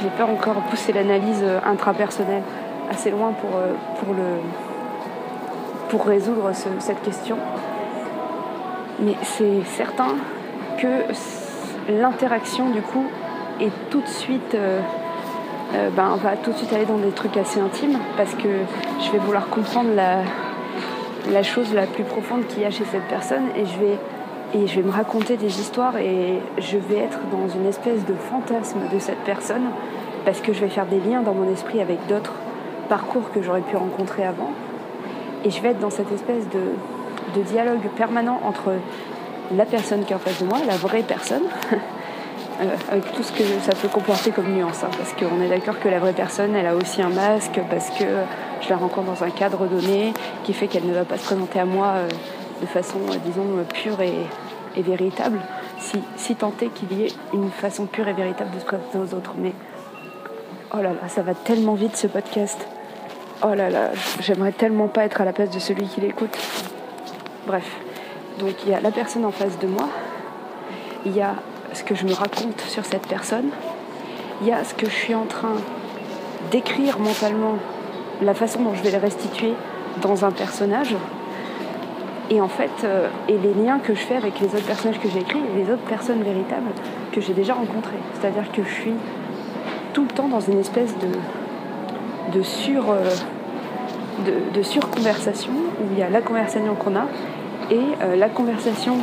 J'ai 0.02 0.10
peur 0.10 0.30
encore 0.30 0.56
de 0.56 0.70
pousser 0.70 0.94
l'analyse 0.94 1.42
euh, 1.44 1.60
intrapersonnelle 1.66 2.44
assez 2.90 3.12
loin 3.12 3.34
pour, 3.34 3.52
euh, 3.58 3.74
résoudre 6.04 6.52
ce, 6.54 6.70
cette 6.80 7.02
question. 7.02 7.38
Mais 9.00 9.16
c'est 9.24 9.64
certain 9.76 10.16
que 10.78 10.88
l'interaction, 11.90 12.70
du 12.70 12.82
coup, 12.82 13.06
est 13.60 13.72
tout 13.90 14.02
de 14.02 14.08
suite. 14.08 14.56
Euh, 14.56 14.80
euh, 15.74 15.90
ben, 15.96 16.16
va 16.16 16.36
tout 16.36 16.52
de 16.52 16.58
suite 16.58 16.74
aller 16.74 16.86
dans 16.86 16.98
des 16.98 17.12
trucs 17.12 17.38
assez 17.38 17.60
intimes 17.60 17.98
parce 18.18 18.34
que 18.34 18.50
je 19.02 19.12
vais 19.12 19.20
vouloir 19.20 19.50
comprendre 19.50 19.90
la, 19.94 21.44
chose 21.44 21.74
la 21.74 21.86
plus 21.86 22.04
profonde 22.04 22.48
qu'il 22.48 22.64
y 22.64 22.66
a 22.66 22.72
chez 22.72 22.86
cette 22.86 23.08
personne 23.08 23.44
et 23.56 23.66
je 23.66 23.80
vais 23.80 23.98
et 24.52 24.66
je 24.66 24.78
vais 24.78 24.82
me 24.82 24.92
raconter 24.92 25.38
des 25.38 25.60
histoires 25.60 25.96
et 25.98 26.40
je 26.58 26.78
vais 26.78 26.98
être 26.98 27.20
dans 27.32 27.48
une 27.48 27.68
espèce 27.68 28.04
de 28.06 28.16
fantasme 28.16 28.80
de 28.92 28.98
cette 28.98 29.20
personne 29.20 29.62
parce 30.26 30.42
que 30.42 30.54
je 30.54 30.62
vais 30.62 30.70
faire 30.70 30.88
des 30.88 31.00
liens 31.00 31.22
dans 31.22 31.36
mon 31.36 31.52
esprit 31.54 31.82
avec 31.82 32.00
d'autres 32.08 32.34
parcours 32.90 33.32
que 33.32 33.44
j'aurais 33.44 33.62
pu 33.62 33.78
rencontrer 33.78 34.24
avant. 34.24 34.50
Et 35.46 35.52
je 35.52 35.62
vais 35.62 35.70
être 35.70 35.80
dans 35.80 35.92
cette 35.92 36.12
espèce 36.12 36.50
de, 36.50 37.40
de 37.40 37.44
dialogue 37.44 37.88
permanent 37.96 38.42
entre 38.44 38.72
la 39.56 39.66
personne 39.66 40.04
qui 40.04 40.14
est 40.14 40.16
en 40.16 40.20
face 40.20 40.42
de 40.42 40.48
moi, 40.48 40.58
la 40.66 40.78
vraie 40.78 41.04
personne, 41.04 41.44
avec 42.92 43.12
tout 43.14 43.24
ce 43.24 43.32
que 43.32 43.44
ça 43.62 43.74
peut 43.74 43.88
comporter 43.88 44.32
comme 44.32 44.52
nuance. 44.52 44.84
Hein, 44.84 44.90
parce 44.98 45.14
qu'on 45.14 45.42
est 45.42 45.50
d'accord 45.50 45.80
que 45.80 45.88
la 45.88 46.00
vraie 46.00 46.14
personne, 46.14 46.56
elle 46.56 46.68
a 46.68 46.76
aussi 46.76 47.02
un 47.02 47.10
masque, 47.10 47.60
parce 47.70 47.90
que 47.92 48.06
je 48.62 48.70
la 48.70 48.78
rencontre 48.78 49.08
dans 49.08 49.24
un 49.24 49.30
cadre 49.30 49.66
donné 49.68 50.14
qui 50.44 50.54
fait 50.54 50.68
qu'elle 50.68 50.86
ne 50.86 50.94
va 50.94 51.06
pas 51.06 51.18
se 51.18 51.26
présenter 51.26 51.60
à 51.60 51.66
moi 51.66 51.94
euh, 51.96 52.08
de 52.62 52.66
façon, 52.66 53.00
euh, 53.10 53.16
disons, 53.26 53.46
pure 53.74 54.02
et, 54.02 54.14
et 54.76 54.82
véritable, 54.82 55.40
si, 55.80 56.02
si 56.18 56.36
tant 56.36 56.54
est 56.62 56.68
qu'il 56.68 56.92
y 56.98 57.06
ait 57.06 57.14
une 57.34 57.50
façon 57.50 57.86
pure 57.86 58.08
et 58.08 58.14
véritable 58.14 58.52
de 58.52 58.60
se 58.60 58.66
présenter 58.66 58.98
aux 58.98 59.16
autres. 59.16 59.34
Mais 59.38 59.54
oh 60.74 60.78
là 60.78 60.90
là, 60.90 61.08
ça 61.08 61.22
va 61.22 61.34
tellement 61.34 61.76
vite 61.76 61.96
ce 61.96 62.08
podcast. 62.08 62.68
Oh 63.42 63.54
là 63.54 63.70
là, 63.70 63.92
j'aimerais 64.20 64.52
tellement 64.52 64.88
pas 64.88 65.06
être 65.06 65.22
à 65.22 65.26
la 65.26 65.32
place 65.32 65.50
de 65.50 65.60
celui 65.60 65.88
qui 65.88 66.02
l'écoute. 66.02 66.38
Bref, 67.48 67.66
donc 68.38 68.52
il 68.66 68.72
y 68.72 68.74
a 68.74 68.82
la 68.82 68.92
personne 68.92 69.24
en 69.24 69.32
face 69.32 69.58
de 69.60 69.68
moi, 69.68 69.88
il 71.06 71.16
y 71.16 71.22
a 71.22 71.36
ce 71.74 71.84
que 71.84 71.96
je 71.96 72.06
me 72.06 72.14
raconte 72.14 72.62
sur 72.62 72.86
cette 72.86 73.08
personne, 73.08 73.50
il 74.42 74.48
y 74.48 74.52
a 74.52 74.64
ce 74.64 74.74
que 74.74 74.86
je 74.86 74.96
suis 74.96 75.16
en 75.16 75.26
train 75.26 75.56
d'écrire 76.52 77.00
mentalement, 77.00 77.56
la 78.22 78.34
façon 78.34 78.62
dont 78.64 78.74
je 78.74 78.84
vais 78.84 78.92
le 78.92 78.98
restituer 78.98 79.54
dans 80.02 80.26
un 80.26 80.32
personnage, 80.32 80.96
et 82.30 82.42
en 82.42 82.48
fait, 82.48 82.70
euh, 82.84 83.08
et 83.28 83.38
les 83.38 83.54
liens 83.54 83.80
que 83.80 83.96
je 83.96 84.02
fais 84.02 84.16
avec 84.16 84.40
les 84.40 84.48
autres 84.48 84.66
personnages 84.66 85.00
que 85.00 85.10
j'ai 85.10 85.20
écrits 85.20 85.40
et 85.40 85.64
les 85.64 85.72
autres 85.72 85.84
personnes 85.84 86.22
véritables 86.22 86.70
que 87.12 87.22
j'ai 87.22 87.34
déjà 87.34 87.54
rencontrées. 87.54 87.98
C'est-à-dire 88.14 88.52
que 88.52 88.64
je 88.64 88.70
suis 88.70 88.94
tout 89.94 90.04
le 90.04 90.10
temps 90.10 90.28
dans 90.28 90.40
une 90.40 90.60
espèce 90.60 90.94
de, 90.98 92.38
de 92.38 92.44
sur. 92.44 92.92
Euh, 92.92 93.10
de, 94.54 94.62
surconversation 94.62 95.52
où 95.52 95.86
il 95.94 96.00
y 96.00 96.04
a 96.04 96.10
la 96.10 96.22
conversation 96.22 96.76
qu'on 96.76 96.96
a 96.96 97.06
et 97.72 97.80
euh, 98.02 98.16
la 98.16 98.30
conversation 98.30 98.98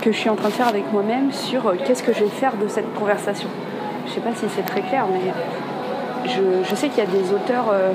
que 0.00 0.12
je 0.12 0.16
suis 0.16 0.30
en 0.30 0.36
train 0.36 0.48
de 0.48 0.54
faire 0.54 0.68
avec 0.68 0.90
moi-même 0.92 1.30
sur 1.32 1.66
euh, 1.66 1.74
qu'est-ce 1.84 2.02
que 2.02 2.12
je 2.12 2.20
vais 2.20 2.30
faire 2.30 2.56
de 2.56 2.68
cette 2.68 2.92
conversation. 2.94 3.48
je 4.06 4.12
sais 4.12 4.20
pas 4.20 4.34
si 4.34 4.46
c'est 4.54 4.64
très 4.64 4.80
clair, 4.80 5.04
mais 5.12 5.32
je, 6.26 6.74
sais 6.74 6.88
qu'il 6.88 7.04
y 7.04 7.06
a 7.06 7.10
des 7.10 7.32
auteurs 7.32 7.66
euh, 7.72 7.92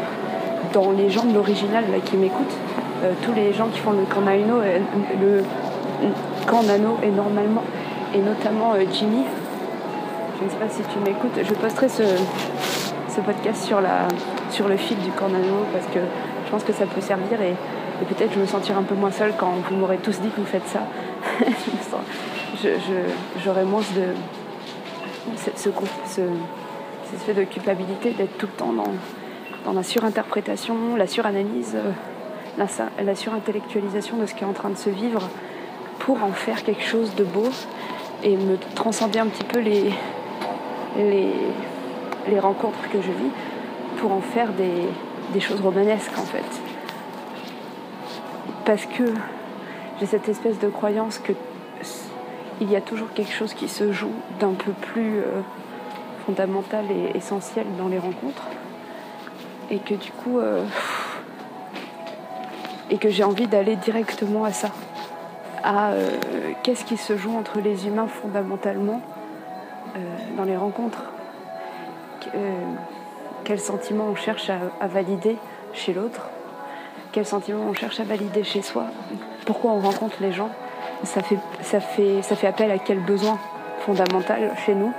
dans 0.73 0.91
les 0.91 1.09
gens 1.09 1.23
de 1.23 1.33
l'original 1.33 1.83
qui 2.05 2.17
m'écoutent. 2.17 2.57
Euh, 3.03 3.11
tous 3.23 3.33
les 3.33 3.53
gens 3.53 3.67
qui 3.67 3.79
font 3.79 3.91
le 3.91 4.05
Canano, 4.05 4.61
le 5.21 5.43
Canano 6.49 6.97
et 7.03 7.09
normalement, 7.09 7.63
et 8.13 8.19
notamment 8.19 8.73
Jimmy. 8.91 9.23
Je 10.39 10.45
ne 10.45 10.49
sais 10.49 10.57
pas 10.57 10.69
si 10.69 10.81
tu 10.81 10.99
m'écoutes. 10.99 11.39
Je 11.41 11.53
posterai 11.53 11.87
ce, 11.89 13.21
podcast 13.21 13.63
sur, 13.63 14.67
le 14.67 14.77
fil 14.77 14.97
du 14.99 15.11
Canano 15.11 15.65
parce 15.73 15.85
que 15.87 15.99
je 16.45 16.51
pense 16.51 16.63
que 16.63 16.73
ça 16.73 16.85
peut 16.85 17.01
servir 17.01 17.41
et, 17.41 17.55
peut-être 18.05 18.33
je 18.33 18.39
me 18.39 18.45
sentir 18.45 18.77
un 18.77 18.83
peu 18.83 18.95
moins 18.95 19.11
seule 19.11 19.31
quand 19.37 19.53
vous 19.69 19.75
m'aurez 19.75 19.97
tous 19.97 20.19
dit 20.19 20.29
que 20.29 20.41
vous 20.41 20.47
faites 20.47 20.67
ça. 20.67 20.81
J'aurais 23.43 23.65
moins 23.65 23.81
de 23.81 24.13
ce, 25.37 25.51
ce, 25.55 25.69
fait 27.25 27.33
de 27.33 27.43
culpabilité 27.43 28.11
d'être 28.11 28.37
tout 28.37 28.47
le 28.47 28.53
temps 28.53 28.73
dans, 28.73 28.93
dans 29.65 29.73
la 29.73 29.83
surinterprétation, 29.83 30.95
la 30.95 31.07
suranalyse, 31.07 31.75
euh, 31.75 31.91
la, 32.57 32.67
la 33.03 33.15
surintellectualisation 33.15 34.17
de 34.17 34.25
ce 34.25 34.33
qui 34.33 34.43
est 34.43 34.47
en 34.47 34.53
train 34.53 34.69
de 34.69 34.77
se 34.77 34.89
vivre 34.89 35.21
pour 35.99 36.23
en 36.23 36.31
faire 36.31 36.63
quelque 36.63 36.83
chose 36.83 37.15
de 37.15 37.23
beau 37.23 37.49
et 38.23 38.37
me 38.37 38.57
transcender 38.75 39.19
un 39.19 39.27
petit 39.27 39.43
peu 39.43 39.59
les, 39.59 39.91
les, 40.97 41.31
les 42.29 42.39
rencontres 42.39 42.89
que 42.91 43.01
je 43.01 43.11
vis 43.11 43.31
pour 43.97 44.11
en 44.11 44.21
faire 44.21 44.51
des, 44.53 44.87
des 45.33 45.39
choses 45.39 45.61
romanesques 45.61 46.17
en 46.17 46.25
fait. 46.25 46.43
Parce 48.65 48.85
que 48.85 49.13
j'ai 49.99 50.05
cette 50.05 50.27
espèce 50.27 50.59
de 50.59 50.67
croyance 50.67 51.19
que 51.19 51.33
il 52.61 52.71
y 52.71 52.75
a 52.75 52.81
toujours 52.81 53.11
quelque 53.13 53.31
chose 53.31 53.53
qui 53.53 53.67
se 53.67 53.91
joue 53.91 54.13
d'un 54.39 54.53
peu 54.53 54.71
plus 54.71 55.19
euh, 55.19 55.41
fondamental 56.25 56.85
et 56.89 57.17
essentiel 57.17 57.65
dans 57.77 57.87
les 57.87 57.99
rencontres. 57.99 58.43
Et 59.69 59.79
que 59.79 59.93
du 59.93 60.11
coup, 60.11 60.39
euh, 60.39 60.63
et 62.89 62.97
que 62.97 63.09
j'ai 63.09 63.23
envie 63.23 63.47
d'aller 63.47 63.75
directement 63.75 64.45
à 64.45 64.53
ça. 64.53 64.69
À 65.63 65.91
euh, 65.91 66.09
qu'est-ce 66.63 66.85
qui 66.85 66.97
se 66.97 67.17
joue 67.17 67.35
entre 67.35 67.59
les 67.59 67.87
humains 67.87 68.07
fondamentalement 68.07 69.01
dans 70.37 70.43
les 70.43 70.57
rencontres? 70.57 71.03
quel 73.45 73.59
sentiment 73.59 74.07
on 74.11 74.15
cherche 74.15 74.49
à 74.49 74.87
valider 74.87 75.37
chez 75.71 75.93
l'autre? 75.93 76.27
Quel 77.13 77.25
sentiment 77.25 77.63
on 77.69 77.73
cherche 77.73 77.99
à 78.01 78.03
valider 78.03 78.43
chez 78.43 78.61
soi? 78.61 78.87
Pourquoi 79.45 79.71
on 79.71 79.79
rencontre 79.79 80.17
les 80.21 80.31
gens 80.31 80.49
ça 81.03 81.21
fait, 81.21 81.37
ça 81.61 81.79
fait, 81.79 82.21
ça 82.21 82.35
fait 82.35 82.47
appel 82.47 82.71
à 82.71 82.77
quel 82.77 82.99
besoin 82.99 83.37
fondamental 83.79 84.51
chez 84.65 84.75
nous 84.75 84.91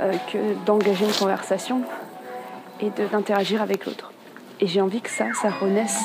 euh, 0.00 0.12
que 0.32 0.38
d'engager 0.64 1.04
une 1.04 1.12
conversation 1.12 1.82
et 2.80 2.90
d'interagir 2.90 3.62
avec 3.62 3.86
l'autre. 3.86 4.12
Et 4.60 4.66
j'ai 4.66 4.80
envie 4.80 5.00
que 5.00 5.10
ça, 5.10 5.26
ça 5.40 5.50
renaisse. 5.50 6.00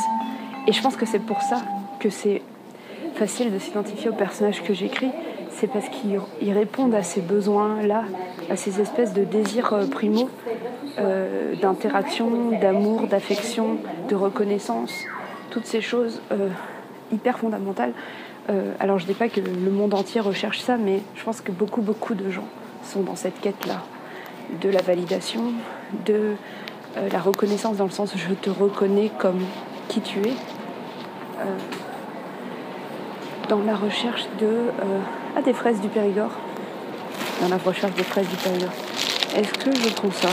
Et 0.67 0.73
je 0.73 0.81
pense 0.81 0.95
que 0.95 1.05
c'est 1.05 1.19
pour 1.19 1.41
ça 1.41 1.57
que 1.99 2.09
c'est 2.09 2.41
facile 3.15 3.51
de 3.51 3.59
s'identifier 3.59 4.09
aux 4.09 4.15
personnages 4.15 4.63
que 4.63 4.73
j'écris. 4.73 5.11
C'est 5.51 5.67
parce 5.67 5.89
qu'ils 5.89 6.53
répondent 6.53 6.95
à 6.95 7.03
ces 7.03 7.21
besoins-là, 7.21 8.03
à 8.49 8.55
ces 8.55 8.79
espèces 8.79 9.13
de 9.13 9.23
désirs 9.23 9.73
euh, 9.73 9.85
primaux 9.87 10.29
euh, 10.97 11.55
d'interaction, 11.55 12.51
d'amour, 12.59 13.07
d'affection, 13.07 13.77
de 14.07 14.15
reconnaissance, 14.15 14.93
toutes 15.49 15.65
ces 15.65 15.81
choses 15.81 16.21
hyper 17.11 17.39
fondamentales 17.39 17.93
euh, 18.49 18.73
alors 18.79 18.97
je 18.97 19.05
dis 19.05 19.13
pas 19.13 19.29
que 19.29 19.39
le 19.39 19.71
monde 19.71 19.93
entier 19.93 20.21
recherche 20.21 20.59
ça, 20.59 20.77
mais 20.77 21.01
je 21.15 21.23
pense 21.23 21.41
que 21.41 21.51
beaucoup, 21.51 21.81
beaucoup 21.81 22.15
de 22.15 22.31
gens 22.31 22.47
sont 22.83 23.01
dans 23.01 23.15
cette 23.15 23.39
quête-là, 23.39 23.83
de 24.61 24.69
la 24.69 24.81
validation, 24.81 25.53
de 26.05 26.33
euh, 26.97 27.09
la 27.11 27.19
reconnaissance 27.19 27.77
dans 27.77 27.85
le 27.85 27.91
sens 27.91 28.13
je 28.15 28.33
te 28.33 28.49
reconnais 28.49 29.11
comme 29.19 29.41
qui 29.87 30.01
tu 30.01 30.19
es, 30.19 30.31
euh, 31.39 31.57
dans 33.49 33.61
la 33.61 33.75
recherche 33.75 34.25
de... 34.39 34.71
ah, 35.35 35.41
des 35.41 35.53
fraises 35.53 35.81
du 35.81 35.87
Périgord, 35.87 36.31
dans 37.41 37.49
la 37.49 37.57
recherche 37.57 37.93
des 37.93 38.03
fraises 38.03 38.27
du 38.27 38.35
Périgord. 38.35 38.73
Est-ce 39.35 39.53
que 39.53 39.75
je 39.75 39.93
trouve 39.93 40.15
ça? 40.15 40.29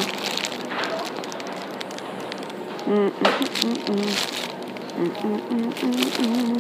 Hum, 4.98 5.10
hum, 5.24 5.60
hum, 5.82 6.56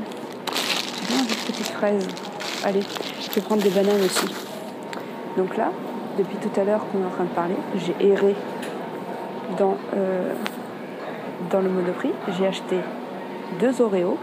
des 1.26 1.52
petites 1.52 1.68
fraises. 1.68 2.08
Allez, 2.64 2.82
je 3.20 3.34
vais 3.34 3.40
prendre 3.40 3.62
des 3.62 3.70
bananes 3.70 4.02
aussi. 4.04 4.26
Donc 5.36 5.56
là, 5.56 5.70
depuis 6.18 6.36
tout 6.36 6.60
à 6.60 6.64
l'heure 6.64 6.80
qu'on 6.90 7.02
est 7.02 7.06
en 7.06 7.10
train 7.10 7.24
de 7.24 7.30
parler, 7.30 7.56
j'ai 7.76 7.94
erré 8.06 8.34
dans, 9.58 9.76
euh, 9.96 10.32
dans 11.50 11.60
le 11.60 11.68
monoprix. 11.68 12.12
J'ai 12.38 12.46
acheté 12.46 12.76
deux 13.60 13.80
Oreos, 13.80 14.18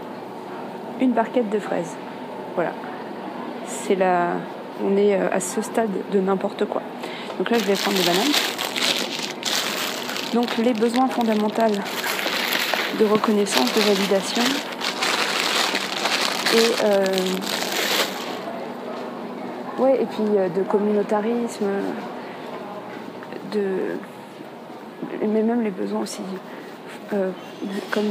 une 1.00 1.12
barquette 1.12 1.50
de 1.50 1.58
fraises. 1.58 1.96
Voilà. 2.54 2.72
C'est 3.66 3.94
là, 3.94 4.32
on 4.84 4.96
est 4.96 5.14
euh, 5.14 5.28
à 5.32 5.40
ce 5.40 5.62
stade 5.62 5.90
de 6.12 6.20
n'importe 6.20 6.64
quoi. 6.66 6.82
Donc 7.38 7.50
là, 7.50 7.58
je 7.58 7.64
vais 7.64 7.74
prendre 7.74 7.96
des 7.96 8.04
bananes. 8.04 8.32
Donc 10.34 10.56
les 10.58 10.74
besoins 10.74 11.08
fondamentaux 11.08 11.62
de 12.98 13.04
reconnaissance, 13.04 13.72
de 13.74 13.80
validation, 13.80 14.42
et, 16.54 16.84
euh, 16.84 17.04
ouais, 19.78 20.02
et 20.02 20.06
puis 20.06 20.36
euh, 20.36 20.48
de 20.48 20.62
communautarisme, 20.62 21.66
de, 23.52 23.96
mais 25.20 25.42
même 25.42 25.62
les 25.62 25.70
besoins 25.70 26.02
aussi, 26.02 26.22
euh, 27.12 27.30
comme 27.90 28.10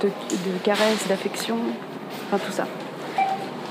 de, 0.00 0.08
de 0.08 0.58
caresses, 0.64 1.06
d'affection, 1.08 1.58
enfin 2.26 2.44
tout 2.44 2.52
ça. 2.52 2.66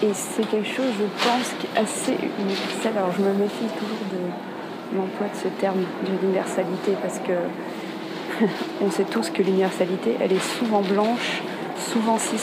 Et 0.01 0.13
c'est 0.13 0.47
quelque 0.49 0.67
chose, 0.67 0.91
je 0.99 1.27
pense, 1.27 1.53
assez 1.75 2.17
universel. 2.39 2.93
Alors 2.97 3.11
je 3.17 3.21
me 3.21 3.33
méfie 3.33 3.67
toujours 3.77 4.05
de 4.11 4.97
l'emploi 4.97 5.27
de 5.27 5.37
ce 5.37 5.47
terme 5.59 5.83
d'universalité 6.05 6.93
parce 7.01 7.19
que 7.19 7.33
on 8.81 8.91
sait 8.91 9.03
tous 9.03 9.29
que 9.29 9.41
l'universalité, 9.41 10.15
elle 10.19 10.33
est 10.33 10.59
souvent 10.59 10.81
blanche, 10.81 11.41
souvent 11.91 12.17
cis, 12.17 12.37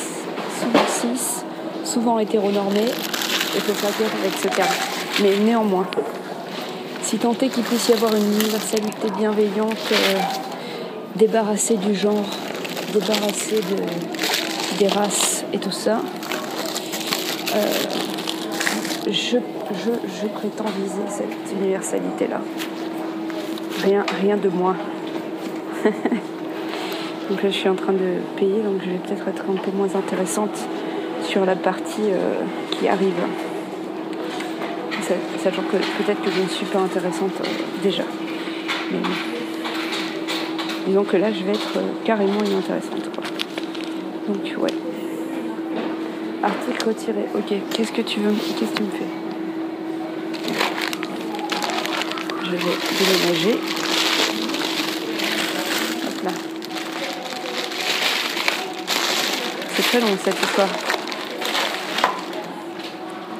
souvent 0.60 0.86
cis, 0.88 1.44
souvent 1.84 2.18
hétéronormé, 2.18 2.84
et 2.84 3.60
faut 3.60 3.72
faire 3.74 4.06
avec 4.20 4.32
ce 4.40 4.48
terme. 4.48 4.68
Mais 5.22 5.36
néanmoins, 5.44 5.86
si 7.02 7.18
tant 7.18 7.32
est 7.32 7.48
qu'il 7.48 7.62
puisse 7.62 7.88
y 7.88 7.92
avoir 7.92 8.14
une 8.14 8.24
universalité 8.24 9.10
bienveillante, 9.16 9.92
euh, 9.92 10.18
débarrassée 11.16 11.76
du 11.76 11.94
genre, 11.94 12.24
débarrassée 12.92 13.60
de, 13.60 14.78
des 14.78 14.88
races 14.88 15.44
et 15.52 15.58
tout 15.58 15.70
ça, 15.70 16.00
euh, 17.54 17.66
je, 19.06 19.36
je, 19.36 20.26
prétends 20.28 20.70
viser 20.78 21.02
cette 21.08 21.58
universalité-là. 21.60 22.40
Rien, 23.84 24.06
rien 24.22 24.36
de 24.36 24.48
moins. 24.48 24.76
donc 27.30 27.42
là, 27.42 27.48
je 27.48 27.56
suis 27.56 27.68
en 27.68 27.74
train 27.74 27.92
de 27.92 28.20
payer, 28.36 28.62
donc 28.62 28.80
je 28.84 28.90
vais 28.90 28.98
peut-être 28.98 29.28
être 29.28 29.44
un 29.50 29.56
peu 29.56 29.70
moins 29.76 29.94
intéressante 29.94 30.56
sur 31.22 31.44
la 31.44 31.56
partie 31.56 32.02
euh, 32.10 32.42
qui 32.72 32.88
arrive. 32.88 33.14
Sachant 35.42 35.62
que 35.62 35.76
peut-être 35.76 36.22
que 36.22 36.30
je 36.30 36.42
ne 36.42 36.48
suis 36.48 36.66
pas 36.66 36.78
intéressante 36.78 37.32
euh, 37.40 37.48
déjà. 37.82 38.04
Mais 38.92 38.98
là, 41.18 41.32
je 41.32 41.44
vais 41.44 41.52
être 41.52 41.76
euh, 41.76 41.80
carrément 42.04 42.42
inintéressante. 42.44 43.10
Donc, 44.28 44.62
ouais. 44.62 44.70
Article 46.42 46.88
retiré. 46.88 47.24
Ok, 47.34 47.54
qu'est-ce 47.72 47.92
que 47.92 48.02
tu 48.02 48.20
veux 48.20 48.32
Qu'est-ce 48.32 48.72
que 48.72 48.76
tu 48.76 48.82
me 48.84 48.90
fais? 48.90 49.06
Je 52.44 52.50
vais 52.50 53.42
déménager. 53.48 53.81
C'est 59.74 59.82
très 59.82 60.00
long 60.00 60.08
cette 60.22 60.38
histoire. 60.38 60.68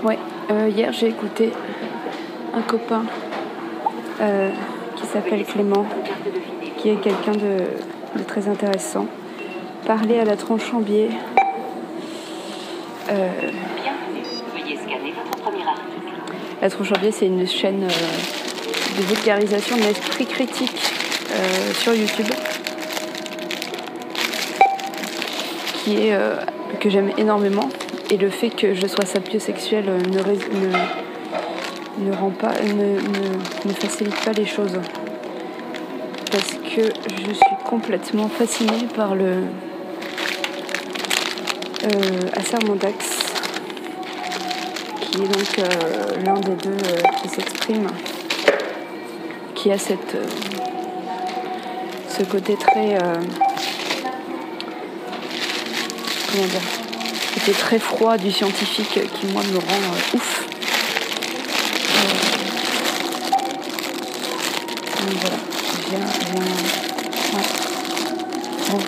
Ouais, 0.02 0.18
euh, 0.50 0.68
hier 0.74 0.90
j'ai 0.92 1.08
écouté 1.08 1.52
un 2.54 2.62
copain 2.62 3.04
euh, 4.20 4.50
qui 4.96 5.06
s'appelle 5.06 5.44
Clément, 5.44 5.84
qui 6.78 6.88
est 6.88 6.96
quelqu'un 6.96 7.32
de, 7.32 8.24
très 8.26 8.48
intéressant, 8.48 9.06
parler 9.86 10.18
à 10.18 10.24
la 10.24 10.36
tronche 10.36 10.72
en 10.72 10.80
biais. 10.80 11.10
Euh, 13.10 13.28
la 16.62 16.70
tronche 16.70 16.92
en 16.92 16.98
biais, 16.98 17.12
c'est 17.12 17.26
une 17.26 17.46
chaîne 17.46 17.86
de 17.86 19.02
vulgarisation 19.02 19.76
de 19.76 19.82
l'esprit 19.82 20.24
critique 20.24 20.92
sur 21.74 21.94
YouTube. 21.94 22.26
Qui 25.82 26.08
est, 26.08 26.16
que 26.80 26.88
j'aime 26.90 27.10
énormément 27.18 27.68
et 28.10 28.16
le 28.16 28.30
fait 28.30 28.50
que 28.50 28.74
je 28.74 28.86
sois 28.86 29.04
sapiosexuelle 29.04 29.86
ne, 29.86 30.18
ne, 30.18 32.10
ne, 32.10 32.14
rend 32.14 32.30
pas, 32.30 32.52
ne, 32.62 32.98
ne, 33.68 33.72
facilite 33.72 34.24
pas 34.24 34.32
les 34.32 34.46
choses. 34.46 34.78
parce 36.30 36.52
que 36.54 36.82
je 36.82 37.32
suis 37.32 37.56
complètement 37.64 38.28
fascinée 38.28 38.86
par 38.94 39.14
le 39.14 39.44
euh, 41.84 42.30
qui 45.00 45.22
est 45.22 45.26
donc 45.26 45.58
euh, 45.58 46.24
l'un 46.24 46.40
des 46.40 46.54
deux 46.54 46.70
euh, 46.70 47.02
qui 47.20 47.28
s'exprime, 47.28 47.86
qui 49.54 49.70
a 49.70 49.78
cette, 49.78 50.14
euh, 50.14 50.26
ce 52.08 52.22
côté 52.24 52.56
très. 52.56 52.98
Dire 56.36 56.60
Côté 57.34 57.52
très 57.52 57.78
froid 57.78 58.16
du 58.18 58.30
scientifique 58.30 59.00
qui, 59.14 59.26
moi, 59.26 59.42
me 59.42 59.58
rend 59.58 59.64
euh, 59.66 60.16
ouf. 60.16 60.44
Euh, 61.88 62.08
donc 65.00 65.16
voilà, 65.20 65.36
un- 65.96 67.36
ouais. 67.36 67.46
Bon. 68.70 68.78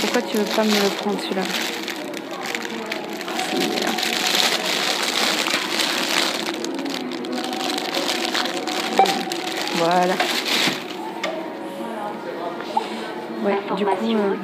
Pourquoi 0.00 0.22
tu 0.22 0.36
veux 0.36 0.44
pas 0.44 0.64
me 0.64 0.70
le 0.70 0.88
prendre 1.00 1.20
celui-là? 1.20 1.42
Voilà. 9.76 10.14
Ouais, 13.44 13.58
du 13.76 13.84
coup. 13.84 13.90
euh, 14.16 14.34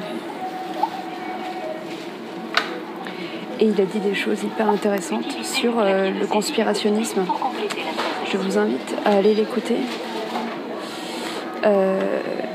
Il 3.69 3.81
a 3.81 3.85
dit 3.85 3.99
des 3.99 4.15
choses 4.15 4.43
hyper 4.43 4.69
intéressantes 4.69 5.43
sur 5.43 5.77
euh, 5.77 6.09
le 6.09 6.25
conspirationnisme. 6.25 7.25
Je 8.31 8.37
vous 8.37 8.57
invite 8.57 8.95
à 9.03 9.17
aller 9.17 9.33
l'écouter. 9.33 9.75
Euh, 11.65 11.99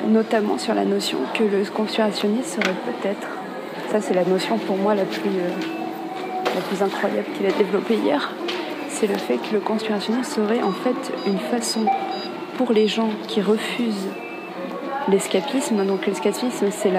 notamment 0.08 0.56
sur 0.56 0.74
la 0.74 0.84
notion 0.84 1.18
que 1.34 1.44
le 1.44 1.64
conspirationnisme 1.64 2.62
serait 2.62 2.74
peut-être, 2.86 3.28
ça 3.90 4.00
c'est 4.00 4.14
la 4.14 4.24
notion 4.24 4.56
pour 4.58 4.76
moi 4.76 4.94
la 4.94 5.04
plus, 5.04 5.28
euh, 5.28 5.50
la 6.54 6.60
plus 6.62 6.82
incroyable 6.82 7.26
qu'il 7.36 7.46
a 7.46 7.50
développée 7.50 7.96
hier, 7.96 8.32
c'est 8.88 9.06
le 9.06 9.16
fait 9.16 9.36
que 9.36 9.52
le 9.52 9.60
conspirationnisme 9.60 10.24
serait 10.24 10.62
en 10.62 10.72
fait 10.72 11.12
une 11.26 11.38
façon 11.38 11.84
pour 12.56 12.72
les 12.72 12.86
gens 12.88 13.10
qui 13.28 13.42
refusent 13.42 14.08
l'escapisme, 15.08 15.84
donc 15.84 16.06
l'escapisme 16.06 16.68
c'est 16.70 16.92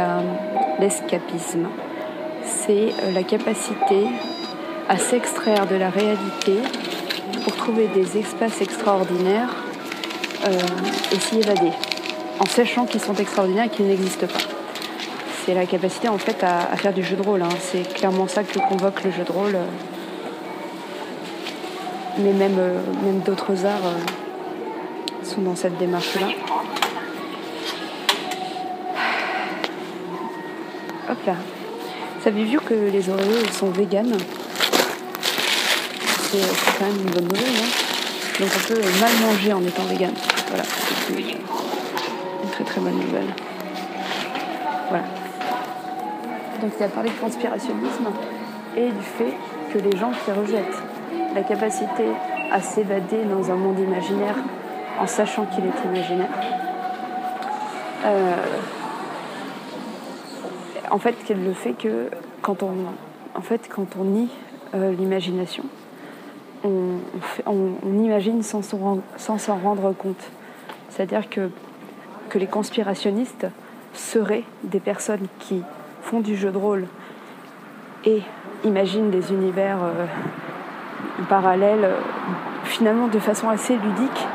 l'escapisme, 0.79 1.67
c'est 2.45 2.93
euh, 3.03 3.11
la 3.13 3.23
capacité 3.23 4.07
à 4.89 4.97
s'extraire 4.97 5.65
de 5.67 5.75
la 5.75 5.89
réalité 5.89 6.57
pour 7.43 7.55
trouver 7.55 7.87
des 7.87 8.17
espaces 8.17 8.61
extraordinaires 8.61 9.55
euh, 10.45 10.51
et 11.11 11.19
s'y 11.19 11.39
évader, 11.39 11.71
en 12.39 12.45
sachant 12.45 12.85
qu'ils 12.85 13.01
sont 13.01 13.15
extraordinaires 13.15 13.65
et 13.65 13.69
qu'ils 13.69 13.87
n'existent 13.87 14.27
pas. 14.27 14.39
C'est 15.45 15.53
la 15.53 15.65
capacité 15.65 16.07
en 16.07 16.17
fait 16.17 16.43
à, 16.43 16.75
faire 16.77 16.93
du 16.93 17.03
jeu 17.03 17.15
de 17.15 17.21
rôle. 17.21 17.41
hein. 17.41 17.49
C'est 17.59 17.93
clairement 17.93 18.27
ça 18.27 18.43
que 18.43 18.59
convoque 18.59 19.03
le 19.03 19.11
jeu 19.11 19.23
de 19.23 19.31
rôle. 19.31 19.55
euh. 19.55 19.65
Mais 22.19 22.31
même, 22.31 22.55
même 23.03 23.19
d'autres 23.25 23.65
arts 23.65 23.91
sont 25.23 25.41
dans 25.41 25.55
cette 25.55 25.77
démarche-là. 25.77 26.27
Hop 31.09 31.17
là. 31.25 31.35
Vous 32.23 32.29
avez 32.29 32.45
vu 32.45 32.57
que 32.57 32.73
les 32.73 33.09
Oreos 33.09 33.51
sont 33.51 33.69
véganes 33.71 34.15
C'est 36.21 36.39
quand 36.79 36.85
même 36.85 36.95
une 37.05 37.11
bonne 37.11 37.25
nouvelle. 37.25 37.43
hein. 37.43 38.39
Donc 38.39 38.49
on 38.55 38.67
peut 38.73 38.81
mal 39.01 39.11
manger 39.21 39.51
en 39.51 39.61
étant 39.61 39.83
vegan. 39.83 40.13
Voilà, 40.47 40.63
c'est 40.63 41.13
une 41.13 41.19
une 41.19 42.49
très 42.49 42.63
très 42.63 42.79
bonne 42.79 42.95
nouvelle. 42.95 43.27
Voilà. 44.87 45.03
Donc 46.61 46.71
il 46.79 46.83
a 46.83 46.87
parlé 46.87 47.09
de 47.09 47.15
conspirationnisme 47.15 48.07
et 48.77 48.85
du 48.85 49.03
fait 49.17 49.33
que 49.73 49.79
les 49.79 49.97
gens 49.97 50.11
qui 50.23 50.31
rejettent 50.31 50.81
la 51.35 51.41
capacité 51.41 52.05
à 52.53 52.61
s'évader 52.61 53.25
dans 53.29 53.51
un 53.51 53.55
monde 53.55 53.79
imaginaire 53.79 54.35
en 54.97 55.07
sachant 55.07 55.45
qu'il 55.47 55.65
est 55.65 55.89
imaginaire, 55.91 56.29
euh, 58.05 58.35
en 60.93 60.99
fait, 60.99 61.15
le 61.29 61.53
fait 61.53 61.73
que 61.73 62.09
quand 62.43 62.61
on, 62.61 64.03
nie 64.03 64.29
euh, 64.75 64.93
l'imagination, 64.93 65.63
on, 66.63 66.99
imagine 67.83 68.43
sans 68.43 68.61
s'en 68.61 69.57
rendre 69.57 69.91
compte. 69.93 70.23
C'est-à-dire 70.89 71.29
que, 71.31 71.49
que 72.29 72.37
les 72.37 72.45
conspirationnistes 72.45 73.47
seraient 73.95 74.43
des 74.63 74.79
personnes 74.79 75.25
qui 75.39 75.63
font 76.03 76.19
du 76.19 76.37
jeu 76.37 76.51
de 76.51 76.57
rôle 76.57 76.85
et 78.05 78.21
imaginent 78.63 79.09
des 79.09 79.31
univers 79.31 79.79
euh, 79.81 80.05
parallèles, 81.27 81.85
euh, 81.85 81.97
finalement 82.65 83.07
de 83.07 83.17
façon 83.17 83.49
assez 83.49 83.75
ludique, 83.77 84.27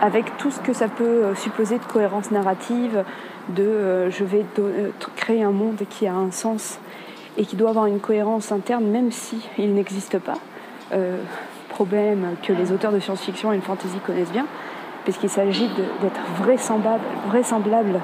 avec 0.00 0.36
tout 0.36 0.50
ce 0.50 0.60
que 0.60 0.72
ça 0.72 0.88
peut 0.88 1.04
euh, 1.04 1.34
supposer 1.34 1.78
de 1.78 1.84
cohérence 1.84 2.30
narrative, 2.30 3.04
de 3.48 3.62
euh, 3.62 4.10
je 4.10 4.24
vais 4.24 4.44
euh, 4.58 4.90
créer 5.16 5.42
un 5.42 5.50
monde 5.50 5.80
qui 5.90 6.06
a 6.06 6.14
un 6.14 6.30
sens 6.30 6.78
et 7.36 7.44
qui 7.44 7.56
doit 7.56 7.70
avoir 7.70 7.86
une 7.86 8.00
cohérence 8.00 8.52
interne, 8.52 8.84
même 8.84 9.12
si 9.12 9.48
n'existe 9.58 10.18
pas. 10.18 10.38
Problème 11.68 12.34
que 12.42 12.52
les 12.52 12.72
auteurs 12.72 12.90
de 12.90 12.98
science-fiction 12.98 13.52
et 13.52 13.58
de 13.58 13.62
fantasy 13.62 13.98
connaissent 14.04 14.32
bien, 14.32 14.46
puisqu'il 15.04 15.30
s'agit 15.30 15.68
d'être 16.02 16.20
vraisemblable. 16.38 18.00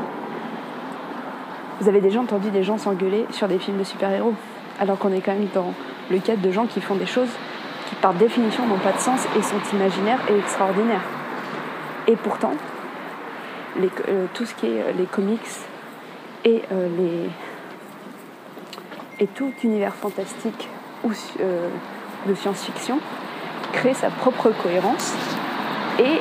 Vous 1.81 1.89
avez 1.89 2.01
déjà 2.01 2.21
entendu 2.21 2.51
des 2.51 2.63
gens 2.63 2.79
s'engueuler 2.79 3.27
sur 3.31 3.49
des 3.49 3.59
films 3.59 3.79
de 3.79 3.85
super-héros, 3.85 4.35
alors 4.79 4.99
qu'on 4.99 5.13
est 5.13 5.21
quand 5.21 5.33
même 5.33 5.49
dans 5.53 5.75
le 6.13 6.19
cadre 6.19 6.43
de 6.43 6.53
gens 6.53 6.67
qui 6.67 6.81
font 6.81 6.95
des 6.95 7.07
choses 7.07 7.31
qui, 7.89 7.97
par 7.97 8.15
définition, 8.15 8.65
n'ont 8.69 8.79
pas 8.79 8.93
de 8.93 8.99
sens 8.99 9.27
et 9.37 9.43
sont 9.43 9.77
imaginaires 9.77 10.21
et 10.31 10.39
extraordinaires. 10.39 11.24
Et 12.07 12.17
pourtant, 12.17 12.53
euh, 14.09 14.27
tout 14.35 14.45
ce 14.45 14.55
qui 14.55 14.67
est 14.67 14.81
euh, 14.81 14.93
les 14.97 15.05
comics 15.05 15.41
et 16.45 16.63
euh, 16.71 17.27
et 19.19 19.27
tout 19.27 19.53
univers 19.63 19.95
fantastique 19.95 20.69
ou 21.05 21.11
de 22.27 22.35
science-fiction 22.35 22.99
crée 23.73 23.95
sa 23.95 24.11
propre 24.11 24.51
cohérence. 24.51 25.15
Et 25.99 26.19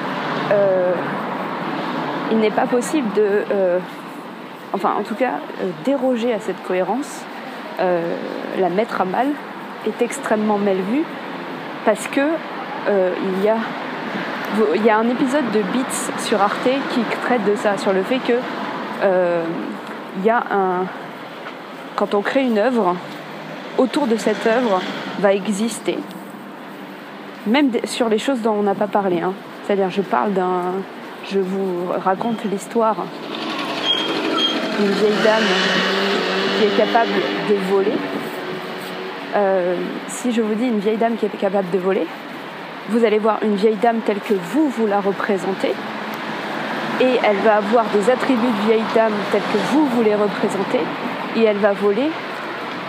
il 2.32 2.38
n'est 2.38 2.52
pas 2.52 2.68
possible 2.68 3.12
de 3.14 3.44
enfin 4.74 4.94
en 5.00 5.02
tout 5.02 5.16
cas 5.16 5.40
déroger 5.86 6.34
à 6.34 6.40
cette 6.40 6.62
cohérence. 6.64 7.24
La 7.80 8.70
mettre 8.70 9.02
à 9.02 9.06
mal 9.06 9.30
est 9.88 10.02
extrêmement 10.04 10.60
mal 10.60 10.78
vu 10.78 11.04
parce 11.86 12.08
que 12.08 12.28
il 12.88 13.44
y 13.44 13.50
a 13.50 13.58
il 14.76 14.86
y 14.86 14.90
a 14.90 14.98
un 14.98 15.10
épisode 15.10 15.50
de 15.52 15.60
Beats 15.60 16.20
sur 16.20 16.42
Arte 16.42 16.70
qui 16.92 17.02
traite 17.24 17.44
de 17.46 17.56
ça, 17.56 17.78
sur 17.78 17.94
le 17.94 18.04
fait 18.04 18.20
que 18.20 18.34
euh, 19.04 19.44
il 20.18 20.26
y 20.26 20.30
a 20.30 20.44
un 20.52 20.86
quand 21.96 22.14
on 22.16 22.22
crée 22.22 22.44
une 22.44 22.58
œuvre, 22.58 22.96
autour 23.78 24.08
de 24.08 24.16
cette 24.16 24.46
œuvre 24.48 24.82
va 25.20 25.34
exister, 25.34 25.98
même 27.46 27.72
sur 27.84 28.10
les 28.10 28.18
choses 28.18 28.42
dont 28.42 28.54
on 28.54 28.64
n'a 28.64 28.76
pas 28.76 28.88
parlé. 28.88 29.22
hein. 29.22 29.34
C'est-à-dire, 29.66 29.90
je 29.90 30.02
parle 30.02 30.34
d'un, 30.34 30.74
je 31.32 31.40
vous 31.40 31.88
raconte 32.04 32.44
l'histoire 32.46 32.98
d'une 34.80 34.92
vieille 34.92 35.24
dame 35.24 35.44
qui 36.58 36.66
est 36.66 36.78
capable 36.78 37.12
de 37.50 37.56
voler. 37.72 37.94
Euh, 39.36 39.76
si 40.08 40.32
je 40.32 40.42
vous 40.42 40.54
dis 40.56 40.68
une 40.68 40.80
vieille 40.80 40.98
dame 40.98 41.16
qui 41.16 41.26
est 41.26 41.38
capable 41.40 41.70
de 41.72 41.78
voler, 41.78 42.06
vous 42.90 43.06
allez 43.06 43.20
voir 43.20 43.40
une 43.44 43.56
vieille 43.56 43.78
dame 43.82 44.00
telle 44.06 44.20
que 44.20 44.34
vous, 44.34 44.70
vous 44.70 44.88
la 44.88 45.00
représentez, 45.00 45.74
et 47.02 47.20
elle 47.24 47.38
va 47.38 47.58
avoir 47.58 47.86
des 47.86 48.10
attributs 48.10 48.42
de 48.42 48.68
vieille 48.68 48.84
dame 48.94 49.14
tels 49.32 49.42
que 49.42 49.58
vous, 49.72 49.86
vous 49.88 50.04
les 50.04 50.16
représentez, 50.16 50.82
et 51.36 51.44
elle 51.44 51.58
va 51.58 51.74
voler, 51.74 52.10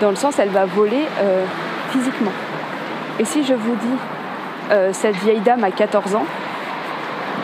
dans 0.01 0.11
le 0.11 0.17
sens, 0.17 0.39
elle 0.39 0.51
va 0.51 0.65
voler 0.65 1.05
euh, 1.21 1.45
physiquement. 1.91 2.33
Et 3.19 3.25
si 3.25 3.45
je 3.45 3.55
vous 3.55 3.75
dis, 3.77 3.99
euh, 4.73 4.91
cette 4.93 5.17
vieille 5.17 5.41
dame 5.41 5.63
a 5.65 5.71
14 5.71 6.17
ans, 6.17 6.27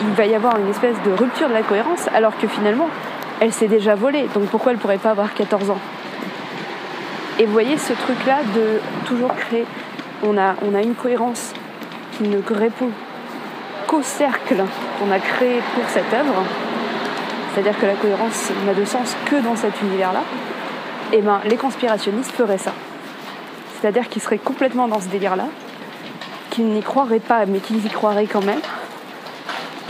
il 0.01 0.13
va 0.13 0.25
y 0.25 0.35
avoir 0.35 0.57
une 0.57 0.69
espèce 0.69 0.95
de 1.05 1.11
rupture 1.11 1.47
de 1.47 1.53
la 1.53 1.61
cohérence, 1.61 2.07
alors 2.13 2.37
que 2.37 2.47
finalement, 2.47 2.89
elle 3.39 3.53
s'est 3.53 3.67
déjà 3.67 3.95
volée, 3.95 4.27
donc 4.33 4.45
pourquoi 4.49 4.73
elle 4.73 4.77
pourrait 4.77 4.97
pas 4.97 5.11
avoir 5.11 5.33
14 5.33 5.69
ans? 5.71 5.79
Et 7.39 7.45
vous 7.45 7.53
voyez 7.53 7.77
ce 7.77 7.93
truc-là 7.93 8.39
de 8.53 8.81
toujours 9.05 9.33
créer, 9.35 9.65
on 10.23 10.37
a 10.37 10.81
une 10.83 10.93
cohérence 10.93 11.53
qui 12.11 12.23
ne 12.23 12.37
répond 12.53 12.89
qu'au 13.87 14.01
cercle 14.01 14.63
qu'on 14.99 15.11
a 15.11 15.19
créé 15.19 15.61
pour 15.75 15.83
cette 15.89 16.13
œuvre, 16.13 16.43
c'est-à-dire 17.53 17.79
que 17.79 17.85
la 17.85 17.93
cohérence 17.93 18.51
n'a 18.65 18.73
de 18.73 18.85
sens 18.85 19.15
que 19.25 19.35
dans 19.41 19.55
cet 19.55 19.81
univers-là, 19.81 20.23
et 21.13 21.21
ben 21.21 21.41
les 21.45 21.57
conspirationnistes 21.57 22.31
feraient 22.31 22.57
ça. 22.57 22.71
C'est-à-dire 23.79 24.07
qu'ils 24.09 24.21
seraient 24.21 24.37
complètement 24.37 24.87
dans 24.87 24.99
ce 24.99 25.07
délire-là, 25.07 25.47
qu'ils 26.49 26.67
n'y 26.67 26.81
croiraient 26.81 27.19
pas, 27.19 27.45
mais 27.45 27.59
qu'ils 27.59 27.85
y 27.85 27.89
croiraient 27.89 28.27
quand 28.27 28.45
même, 28.45 28.61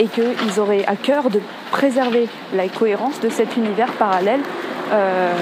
et 0.00 0.06
qu'ils 0.08 0.58
auraient 0.58 0.84
à 0.86 0.96
cœur 0.96 1.30
de 1.30 1.40
préserver 1.70 2.28
la 2.54 2.68
cohérence 2.68 3.20
de 3.20 3.28
cet 3.28 3.56
univers 3.56 3.92
parallèle 3.92 4.40
euh, 4.92 5.32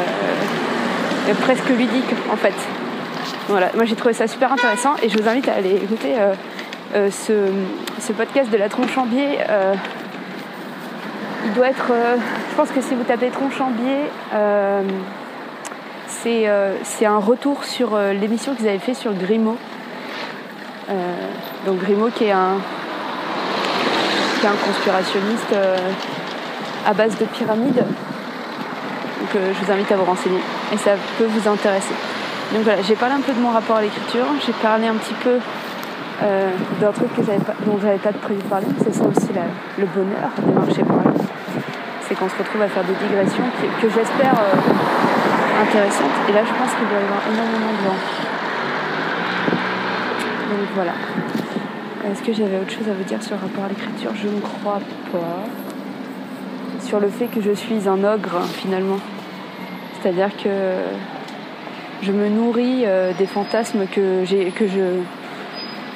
presque 1.42 1.68
ludique 1.68 2.12
en 2.32 2.36
fait. 2.36 2.54
Voilà, 3.48 3.70
moi 3.74 3.84
j'ai 3.84 3.96
trouvé 3.96 4.14
ça 4.14 4.26
super 4.26 4.52
intéressant 4.52 4.94
et 5.02 5.08
je 5.08 5.18
vous 5.18 5.28
invite 5.28 5.48
à 5.48 5.54
aller 5.54 5.74
écouter 5.74 6.14
euh, 6.18 6.34
euh, 6.94 7.11
ce, 7.11 8.12
podcast 8.12 8.50
de 8.50 8.57
la 8.57 8.68
Tronchambier. 8.68 9.38
il 11.44 11.53
doit 11.53 11.68
être, 11.68 11.92
je 12.50 12.57
pense 12.57 12.70
que 12.70 12.81
si 12.81 12.94
vous 12.94 13.05
tapez 13.05 13.31
Tronchambier, 13.31 14.11
c'est 16.09 17.07
un 17.07 17.18
retour 17.18 17.64
sur 17.64 17.96
l'émission 17.96 18.55
qu'ils 18.55 18.68
avaient 18.68 18.79
fait 18.79 18.94
sur 18.94 19.12
Grimaud. 19.12 19.59
donc 21.66 21.79
Grimaud 21.79 22.11
qui 22.11 22.24
est 22.24 22.33
un, 22.33 22.59
qui 24.40 24.46
est 24.46 24.48
un 24.48 24.66
conspirationniste 24.66 25.55
à 26.87 26.92
base 26.92 27.16
de 27.18 27.24
pyramides. 27.24 27.85
Donc 29.20 29.37
euh, 29.37 29.53
je 29.53 29.64
vous 29.64 29.72
invite 29.72 29.92
à 29.92 29.96
vous 29.96 30.05
renseigner 30.05 30.40
et 30.72 30.76
ça 30.79 30.92
peut 31.18 31.26
vous 31.26 31.48
intéresser. 31.48 31.94
Donc 32.53 32.62
voilà, 32.62 32.83
j'ai 32.83 32.94
parlé 32.94 33.14
un 33.14 33.20
peu 33.20 33.33
de 33.33 33.40
mon 33.40 33.50
rapport 33.50 33.76
à 33.76 33.83
l'écriture, 33.83 34.24
j'ai 34.44 34.53
parlé 34.53 34.87
un 34.87 34.94
petit 34.94 35.14
peu 35.22 35.38
euh, 36.22 36.50
d'un 36.80 36.92
truc 36.92 37.14
que 37.14 37.22
pas, 37.22 37.54
dont 37.64 37.78
j'avais 37.80 37.98
pas 37.98 38.12
prévu 38.12 38.42
de 38.42 38.48
parler, 38.48 38.66
c'est 38.83 38.94
ça 38.94 39.04
aussi 39.04 39.28
le 39.78 39.87
bonheur 39.87 40.30
des 40.44 40.52
marchés 40.52 40.83
par 40.83 40.98
là. 40.98 41.12
C'est 42.02 42.14
qu'on 42.14 42.28
se 42.28 42.37
retrouve 42.37 42.62
à 42.62 42.68
faire 42.68 42.85
des 42.85 42.94
digressions 43.06 43.44
que 43.80 43.88
j'espère 43.88 44.35
euh, 44.35 45.62
intéressantes. 45.62 46.16
Et 46.28 46.33
là 46.33 46.42
je 46.44 46.52
pense 46.52 46.70
qu'il 46.74 46.88
doit 46.88 47.00
y 47.00 47.04
avoir 47.04 47.22
énormément 47.33 47.72
de 47.72 47.83
vent. 47.88 48.00
Donc 50.50 50.68
voilà. 50.74 50.92
Est-ce 52.11 52.22
que 52.22 52.33
j'avais 52.33 52.59
autre 52.59 52.72
chose 52.72 52.88
à 52.88 52.92
vous 52.92 53.04
dire 53.04 53.22
sur 53.22 53.37
le 53.37 53.42
rapport 53.42 53.64
à 53.64 53.68
l'écriture? 53.68 54.11
Je 54.14 54.28
ne 54.28 54.40
crois 54.40 54.80
pas 55.12 55.20
sur 56.80 56.98
le 56.98 57.09
fait 57.09 57.26
que 57.26 57.40
je 57.40 57.52
suis 57.52 57.88
un 57.88 58.04
ogre 58.04 58.42
finalement. 58.54 58.98
C'est-à-dire 60.00 60.30
que 60.37 60.48
je 62.02 62.12
me 62.12 62.28
nourris 62.28 62.85
euh, 62.87 63.12
des 63.18 63.26
fantasmes 63.26 63.87
que 63.87 64.24
j'ai, 64.24 64.46
que 64.50 64.66
je, 64.66 65.02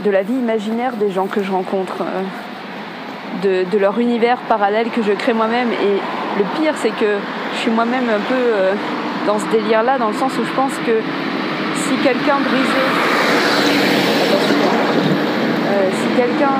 de 0.04 0.10
la 0.10 0.22
vie 0.22 0.34
imaginaire 0.34 0.92
des 0.96 1.10
gens 1.10 1.26
que 1.26 1.42
je 1.42 1.50
rencontre, 1.50 2.02
euh, 2.02 3.64
de, 3.64 3.78
leur 3.78 3.98
univers 3.98 4.38
parallèle 4.48 4.90
que 4.90 5.02
je 5.02 5.12
crée 5.12 5.32
moi-même. 5.32 5.68
Et 5.72 5.98
le 6.38 6.44
pire, 6.56 6.74
c'est 6.76 6.90
que 6.90 7.18
je 7.54 7.58
suis 7.58 7.70
moi-même 7.70 8.08
un 8.08 8.20
peu 8.28 8.34
euh, 8.34 8.72
dans 9.26 9.38
ce 9.38 9.46
délire-là, 9.46 9.98
dans 9.98 10.08
le 10.08 10.14
sens 10.14 10.32
où 10.38 10.44
je 10.44 10.52
pense 10.52 10.72
que 10.86 11.00
si 11.76 11.96
quelqu'un 12.02 12.38
brisait, 12.38 12.90
si 15.90 16.16
quelqu'un 16.16 16.54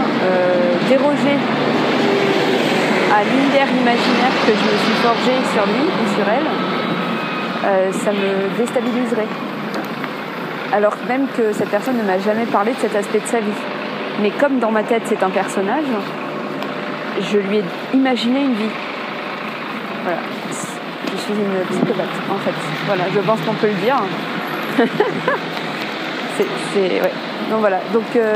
dérogeait 0.88 1.38
à 3.14 3.22
l'univers 3.22 3.68
imaginaire 3.70 4.35
que 4.44 4.52
je 4.52 4.64
me 4.64 4.76
suis 4.85 4.98
forgé 5.02 5.33
sur 5.52 5.64
lui 5.66 5.87
ou 5.87 6.14
sur 6.16 6.28
elle, 6.28 6.46
euh, 7.64 7.92
ça 7.92 8.12
me 8.12 8.59
déstabiliserait. 8.59 9.28
Alors 10.74 10.94
même 11.06 11.28
que 11.37 11.52
cette 11.52 11.68
personne 11.68 11.96
ne 11.98 12.02
m'a 12.02 12.18
jamais 12.18 12.46
parlé 12.46 12.72
de 12.72 12.78
cet 12.78 12.96
aspect 12.96 13.20
de 13.20 13.26
sa 13.26 13.38
vie. 13.38 13.46
Mais 14.20 14.30
comme 14.30 14.58
dans 14.58 14.72
ma 14.72 14.82
tête 14.82 15.02
c'est 15.04 15.22
un 15.22 15.30
personnage, 15.30 15.84
je 17.20 17.38
lui 17.38 17.58
ai 17.58 17.64
imaginé 17.92 18.40
une 18.40 18.54
vie. 18.54 18.74
Voilà. 20.02 20.18
Je 21.12 21.16
suis 21.16 21.32
une 21.32 21.64
psychopathe 21.70 22.08
en 22.28 22.38
fait. 22.38 22.54
Voilà, 22.87 23.04
je 23.14 23.20
pense 23.20 23.40
qu'on 23.42 23.52
peut 23.52 23.68
le 23.68 23.74
dire. 23.74 24.02
c'est, 26.38 27.00
ouais. 27.00 27.12
Donc 27.50 27.60
voilà. 27.60 27.78
Donc 27.92 28.16
euh, 28.16 28.34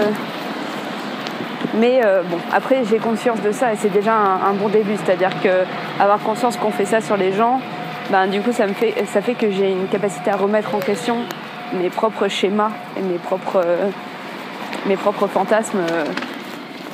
mais 1.74 2.02
euh, 2.04 2.22
bon, 2.22 2.38
après 2.52 2.84
j'ai 2.88 2.98
conscience 2.98 3.42
de 3.42 3.50
ça 3.50 3.72
et 3.72 3.76
c'est 3.76 3.92
déjà 3.92 4.14
un, 4.14 4.52
bon 4.52 4.68
début. 4.68 4.94
C'est-à-dire 5.04 5.32
que 5.42 5.64
avoir 6.00 6.20
conscience 6.20 6.56
qu'on 6.56 6.70
fait 6.70 6.84
ça 6.84 7.00
sur 7.00 7.16
les 7.16 7.32
gens, 7.32 7.60
ben, 8.12 8.28
du 8.28 8.40
coup 8.42 8.52
ça 8.52 8.68
me 8.68 8.74
fait 8.74 8.94
ça 9.06 9.22
fait 9.22 9.34
que 9.34 9.50
j'ai 9.50 9.72
une 9.72 9.88
capacité 9.88 10.30
à 10.30 10.36
remettre 10.36 10.76
en 10.76 10.78
question 10.78 11.16
mes 11.74 11.90
propres 11.90 12.28
schémas 12.28 12.70
et 12.96 13.02
mes 13.02 13.18
propres 13.18 13.62
euh, 13.64 13.90
mes 14.86 14.96
propres 14.96 15.26
fantasmes, 15.26 15.78
euh, 15.78 16.04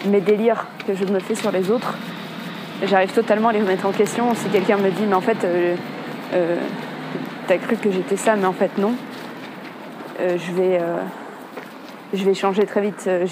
mes 0.06 0.20
délires 0.20 0.66
que 0.86 0.94
je 0.94 1.04
me 1.04 1.18
fais 1.18 1.34
sur 1.34 1.50
les 1.50 1.70
autres. 1.70 1.94
J'arrive 2.82 3.12
totalement 3.12 3.48
à 3.48 3.52
les 3.52 3.60
remettre 3.60 3.86
en 3.86 3.92
question. 3.92 4.34
Si 4.34 4.48
quelqu'un 4.48 4.76
me 4.76 4.90
dit 4.90 5.04
mais 5.08 5.14
en 5.14 5.20
fait 5.20 5.46
t'as 7.46 7.58
cru 7.58 7.76
que 7.76 7.90
j'étais 7.90 8.16
ça 8.16 8.36
mais 8.36 8.46
en 8.46 8.52
fait 8.52 8.78
non, 8.78 8.94
je 10.18 10.52
vais 10.52 10.80
je 12.14 12.24
vais 12.24 12.34
changer 12.34 12.66
très 12.66 12.80
vite. 12.80 13.04
Euh, 13.06 13.26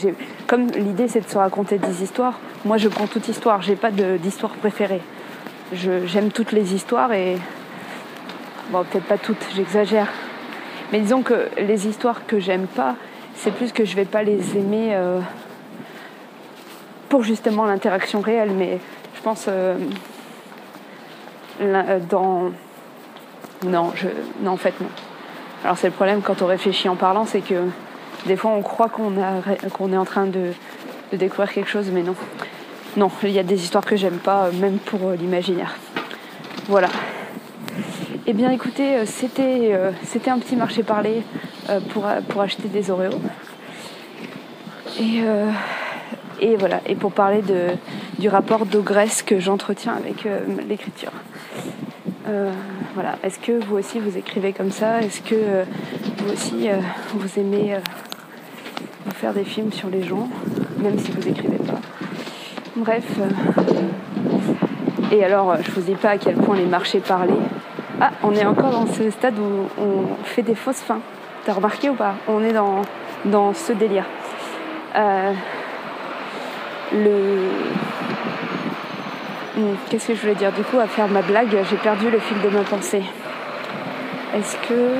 comme 0.46 0.66
l'idée 0.68 1.08
c'est 1.08 1.20
de 1.20 1.28
se 1.28 1.38
raconter 1.38 1.78
des 1.78 2.02
histoires, 2.02 2.38
moi 2.64 2.76
je 2.76 2.88
prends 2.88 3.06
toute 3.06 3.28
histoire, 3.28 3.62
j'ai 3.62 3.76
pas 3.76 3.90
d'histoire 3.90 4.52
préférée. 4.52 5.00
J'aime 5.72 6.30
toutes 6.30 6.52
les 6.52 6.74
histoires 6.74 7.12
et. 7.12 7.36
Bon, 8.70 8.84
peut-être 8.84 9.04
pas 9.04 9.18
toutes, 9.18 9.44
j'exagère. 9.54 10.08
Mais 10.92 11.00
disons 11.00 11.22
que 11.22 11.48
les 11.58 11.88
histoires 11.88 12.26
que 12.26 12.38
j'aime 12.38 12.66
pas, 12.66 12.94
c'est 13.34 13.50
plus 13.50 13.72
que 13.72 13.84
je 13.84 13.96
vais 13.96 14.04
pas 14.04 14.22
les 14.22 14.56
aimer 14.56 14.90
euh, 14.92 15.20
pour 17.08 17.24
justement 17.24 17.64
l'interaction 17.64 18.20
réelle. 18.20 18.50
Mais 18.50 18.78
je 19.16 19.22
pense 19.22 19.46
euh, 19.48 19.78
dans. 22.10 22.52
Non, 23.64 23.92
je... 23.94 24.08
non, 24.42 24.52
en 24.52 24.56
fait, 24.56 24.78
non. 24.80 24.88
Alors 25.64 25.78
c'est 25.78 25.86
le 25.86 25.92
problème 25.92 26.20
quand 26.22 26.42
on 26.42 26.46
réfléchit 26.46 26.88
en 26.88 26.96
parlant, 26.96 27.24
c'est 27.24 27.40
que 27.40 27.64
des 28.26 28.36
fois, 28.36 28.52
on 28.52 28.62
croit 28.62 28.88
qu'on 28.88 29.92
est 29.92 29.96
en 29.96 30.04
train 30.04 30.26
de, 30.26 30.52
découvrir 31.12 31.52
quelque 31.52 31.68
chose, 31.68 31.90
mais 31.92 32.02
non. 32.02 32.14
Non, 32.96 33.10
il 33.22 33.30
y 33.30 33.38
a 33.38 33.42
des 33.42 33.62
histoires 33.62 33.84
que 33.84 33.96
j'aime 33.96 34.18
pas, 34.18 34.44
euh, 34.44 34.52
même 34.52 34.78
pour 34.78 35.08
euh, 35.08 35.16
l'imaginaire. 35.16 35.74
Voilà. 36.68 36.88
Eh 38.24 38.34
bien, 38.34 38.50
écoutez, 38.50 38.96
euh, 38.96 39.04
c'était 39.06 40.30
un 40.30 40.38
petit 40.38 40.54
marché 40.54 40.82
parlé 40.82 41.22
pour, 41.90 42.04
pour 42.28 42.40
acheter 42.40 42.68
des 42.68 42.90
Oreos. 42.90 43.20
Et, 45.00 45.22
et 46.40 46.56
voilà, 46.56 46.80
et 46.86 46.94
pour 46.94 47.12
parler 47.12 47.42
de, 47.42 47.70
du 48.18 48.28
rapport 48.28 48.66
d'ogresse 48.66 49.22
que 49.22 49.40
j'entretiens 49.40 49.94
avec 49.94 50.28
l'écriture. 50.68 51.12
voilà. 52.94 53.16
Est-ce 53.22 53.38
que 53.38 53.64
vous 53.64 53.76
aussi 53.76 53.98
vous 53.98 54.16
écrivez 54.16 54.52
comme 54.52 54.70
ça? 54.70 55.00
Est-ce 55.00 55.22
que 55.22 55.64
vous 56.18 56.32
aussi 56.32 56.68
vous 57.14 57.40
aimez 57.40 57.76
vous 59.06 59.12
faire 59.12 59.32
des 59.32 59.44
films 59.44 59.72
sur 59.72 59.88
les 59.88 60.02
gens, 60.02 60.28
même 60.78 60.98
si 60.98 61.10
vous 61.10 61.26
écrivez 61.26 61.58
pas? 61.58 61.80
Bref. 62.76 63.04
Euh, 63.18 65.14
et 65.14 65.24
alors, 65.24 65.56
je 65.62 65.70
vous 65.72 65.82
dis 65.82 65.94
pas 65.94 66.10
à 66.10 66.18
quel 66.18 66.36
point 66.36 66.56
les 66.56 66.66
marchés 66.66 67.00
parlaient. 67.00 67.34
Ah, 68.04 68.10
on 68.24 68.34
est 68.34 68.44
encore 68.44 68.70
dans 68.72 68.86
ce 68.88 69.08
stade 69.12 69.38
où 69.38 69.68
on 69.80 70.24
fait 70.24 70.42
des 70.42 70.56
fausses 70.56 70.80
fins. 70.80 70.98
T'as 71.44 71.52
remarqué 71.52 71.88
ou 71.88 71.94
pas? 71.94 72.14
On 72.26 72.42
est 72.42 72.52
dans, 72.52 73.54
ce 73.54 73.72
délire. 73.72 74.06
Euh, 74.96 75.32
le. 76.92 77.48
Hmm, 79.56 79.76
qu'est-ce 79.88 80.08
que 80.08 80.14
je 80.16 80.20
voulais 80.20 80.34
dire? 80.34 80.50
Du 80.50 80.64
coup, 80.64 80.80
à 80.80 80.88
faire 80.88 81.06
ma 81.06 81.22
blague, 81.22 81.56
j'ai 81.70 81.76
perdu 81.76 82.10
le 82.10 82.18
fil 82.18 82.40
de 82.40 82.48
ma 82.48 82.64
pensée. 82.64 83.04
Est-ce 84.34 84.56
que 84.66 84.96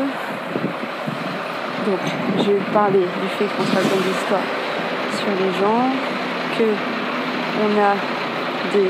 donc, 1.84 1.98
j'ai 2.38 2.58
parlé 2.72 3.00
du 3.00 3.28
fait 3.36 3.46
qu'on 3.46 3.64
se 3.64 3.74
raconte 3.74 4.04
des 4.04 5.18
sur 5.18 5.26
les 5.40 5.52
gens, 5.58 5.90
que 6.56 6.64
on 7.64 7.80
a 7.82 7.94
des. 8.72 8.88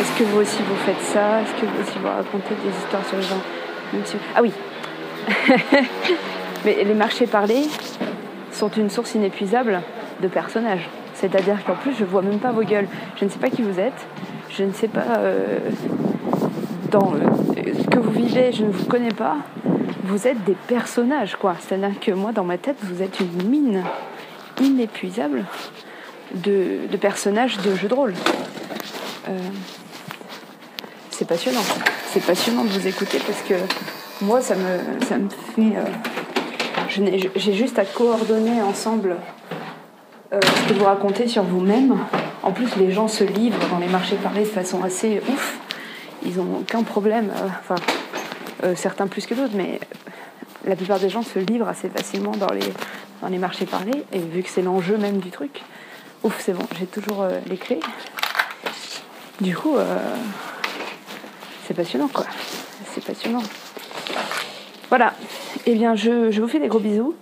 Est-ce 0.00 0.18
que 0.18 0.24
vous 0.24 0.40
aussi 0.40 0.62
vous 0.62 0.76
faites 0.76 1.00
ça? 1.00 1.42
Est-ce 1.42 1.52
que 1.60 1.66
vous 1.66 1.82
aussi 1.82 1.98
vous 1.98 2.08
racontez 2.08 2.54
des 2.64 2.70
histoires 2.70 3.04
sur 3.06 3.16
les 3.16 3.22
gens? 3.22 3.40
Ah 4.34 4.42
oui 4.42 4.52
Mais 6.64 6.84
les 6.84 6.94
marchés 6.94 7.26
parlés 7.26 7.64
sont 8.50 8.70
une 8.70 8.88
source 8.88 9.14
inépuisable 9.14 9.82
de 10.22 10.28
personnages. 10.28 10.88
C'est-à-dire 11.14 11.62
qu'en 11.64 11.74
plus, 11.74 11.92
je 11.98 12.04
vois 12.04 12.22
même 12.22 12.38
pas 12.38 12.50
vos 12.50 12.62
gueules. 12.62 12.88
Je 13.16 13.24
ne 13.26 13.30
sais 13.30 13.38
pas 13.38 13.50
qui 13.50 13.62
vous 13.62 13.78
êtes. 13.78 14.06
Je 14.48 14.64
ne 14.64 14.72
sais 14.72 14.88
pas 14.88 15.18
euh, 15.18 15.58
dans 16.90 17.12
euh, 17.12 17.72
ce 17.78 17.86
que 17.88 17.98
vous 17.98 18.10
vivez. 18.10 18.52
Je 18.52 18.64
ne 18.64 18.70
vous 18.70 18.86
connais 18.86 19.12
pas 19.12 19.36
vous 20.04 20.26
êtes 20.26 20.42
des 20.44 20.56
personnages, 20.66 21.36
quoi. 21.36 21.56
C'est-à-dire 21.60 21.98
que 22.00 22.10
moi, 22.10 22.32
dans 22.32 22.44
ma 22.44 22.58
tête, 22.58 22.76
vous 22.82 23.02
êtes 23.02 23.20
une 23.20 23.48
mine 23.48 23.84
inépuisable 24.60 25.44
de, 26.34 26.78
personnages 27.00 27.58
de 27.58 27.74
jeux 27.74 27.88
de 27.88 27.94
rôle. 27.94 28.14
Euh, 29.28 29.38
C'est 32.12 32.26
passionnant 32.26 32.64
de 32.64 32.70
vous 32.70 32.88
écouter 32.88 33.20
parce 33.24 33.40
que 33.42 33.54
moi, 34.20 34.40
ça 34.40 34.56
me, 34.56 35.04
ça 35.06 35.16
me 35.16 35.28
fait. 35.28 35.76
Euh, 35.76 37.28
j'ai 37.36 37.52
juste 37.52 37.78
à 37.78 37.84
coordonner 37.84 38.60
ensemble 38.62 39.14
euh, 40.32 40.40
ce 40.42 40.68
que 40.68 40.76
vous 40.76 40.84
racontez 40.84 41.28
sur 41.28 41.44
vous-même. 41.44 41.96
En 42.42 42.50
plus, 42.50 42.74
les 42.74 42.90
gens 42.90 43.06
se 43.06 43.22
livrent 43.22 43.64
dans 43.68 43.78
les 43.78 43.86
marchés 43.86 44.16
parlés 44.16 44.40
de 44.40 44.46
façon 44.46 44.82
assez 44.82 45.22
ouf. 45.28 45.58
Ils 46.24 46.36
n'ont 46.36 46.58
aucun 46.62 46.82
problème. 46.82 47.30
Enfin, 47.60 47.76
euh, 48.64 48.74
certains 48.74 49.06
plus 49.06 49.24
que 49.26 49.34
d'autres, 49.34 49.54
mais 49.54 49.78
la 50.64 50.74
plupart 50.74 50.98
des 50.98 51.10
gens 51.10 51.22
se 51.22 51.38
livrent 51.38 51.68
assez 51.68 51.90
facilement 51.90 52.32
dans 52.32 52.52
les, 52.52 52.72
dans 53.22 53.28
les 53.28 53.38
marchés 53.38 53.66
parlés, 53.66 54.04
et 54.12 54.18
vu 54.18 54.42
que 54.42 54.50
c'est 54.50 54.62
l'enjeu 54.62 54.96
même 54.96 55.18
du 55.18 55.30
truc, 55.30 55.62
Ouf, 56.22 56.38
c'est 56.40 56.52
bon, 56.52 56.66
j'ai 56.78 56.86
toujours 56.86 57.24
les 57.46 57.56
clés. 57.56 57.80
Du 59.40 59.56
coup, 59.56 59.78
c'est 61.70 61.74
passionnant 61.76 62.08
quoi. 62.08 62.26
C'est 62.86 63.04
passionnant. 63.04 63.44
Voilà. 64.88 65.14
Eh 65.66 65.76
bien, 65.76 65.94
je, 65.94 66.32
je, 66.32 66.42
vous 66.42 66.48
fais 66.48 66.58
des 66.58 66.66
gros 66.66 66.80
bisous. 66.80 67.14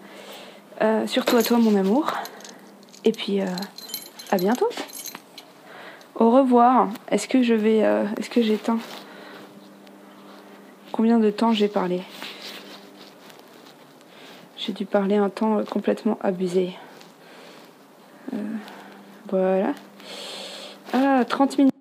Euh, 0.81 1.07
surtout 1.07 1.37
à 1.37 1.43
toi, 1.43 1.59
mon 1.59 1.77
amour. 1.77 2.15
Et 3.05 3.13
puis, 3.13 3.41
à 4.31 4.39
bientôt. 4.39 4.71
Au 6.15 6.31
revoir. 6.31 6.89
Est-ce 7.11 7.29
que 7.29 7.43
je 7.43 7.53
vais. 7.53 7.81
Est-ce 8.17 8.31
que 8.31 8.41
j'éteins 8.41 8.79
Combien 10.93 11.19
de 11.19 11.29
temps 11.29 11.53
j'ai 11.53 11.69
parlé? 11.69 12.01
J'ai 14.57 14.73
dû 14.73 14.87
parler 14.87 15.17
un 15.17 15.29
temps 15.29 15.63
complètement 15.69 16.19
abusé. 16.23 16.73
Voilà. 19.29 19.75
Ah, 20.95 21.23
30 21.29 21.59
minutes. 21.59 21.78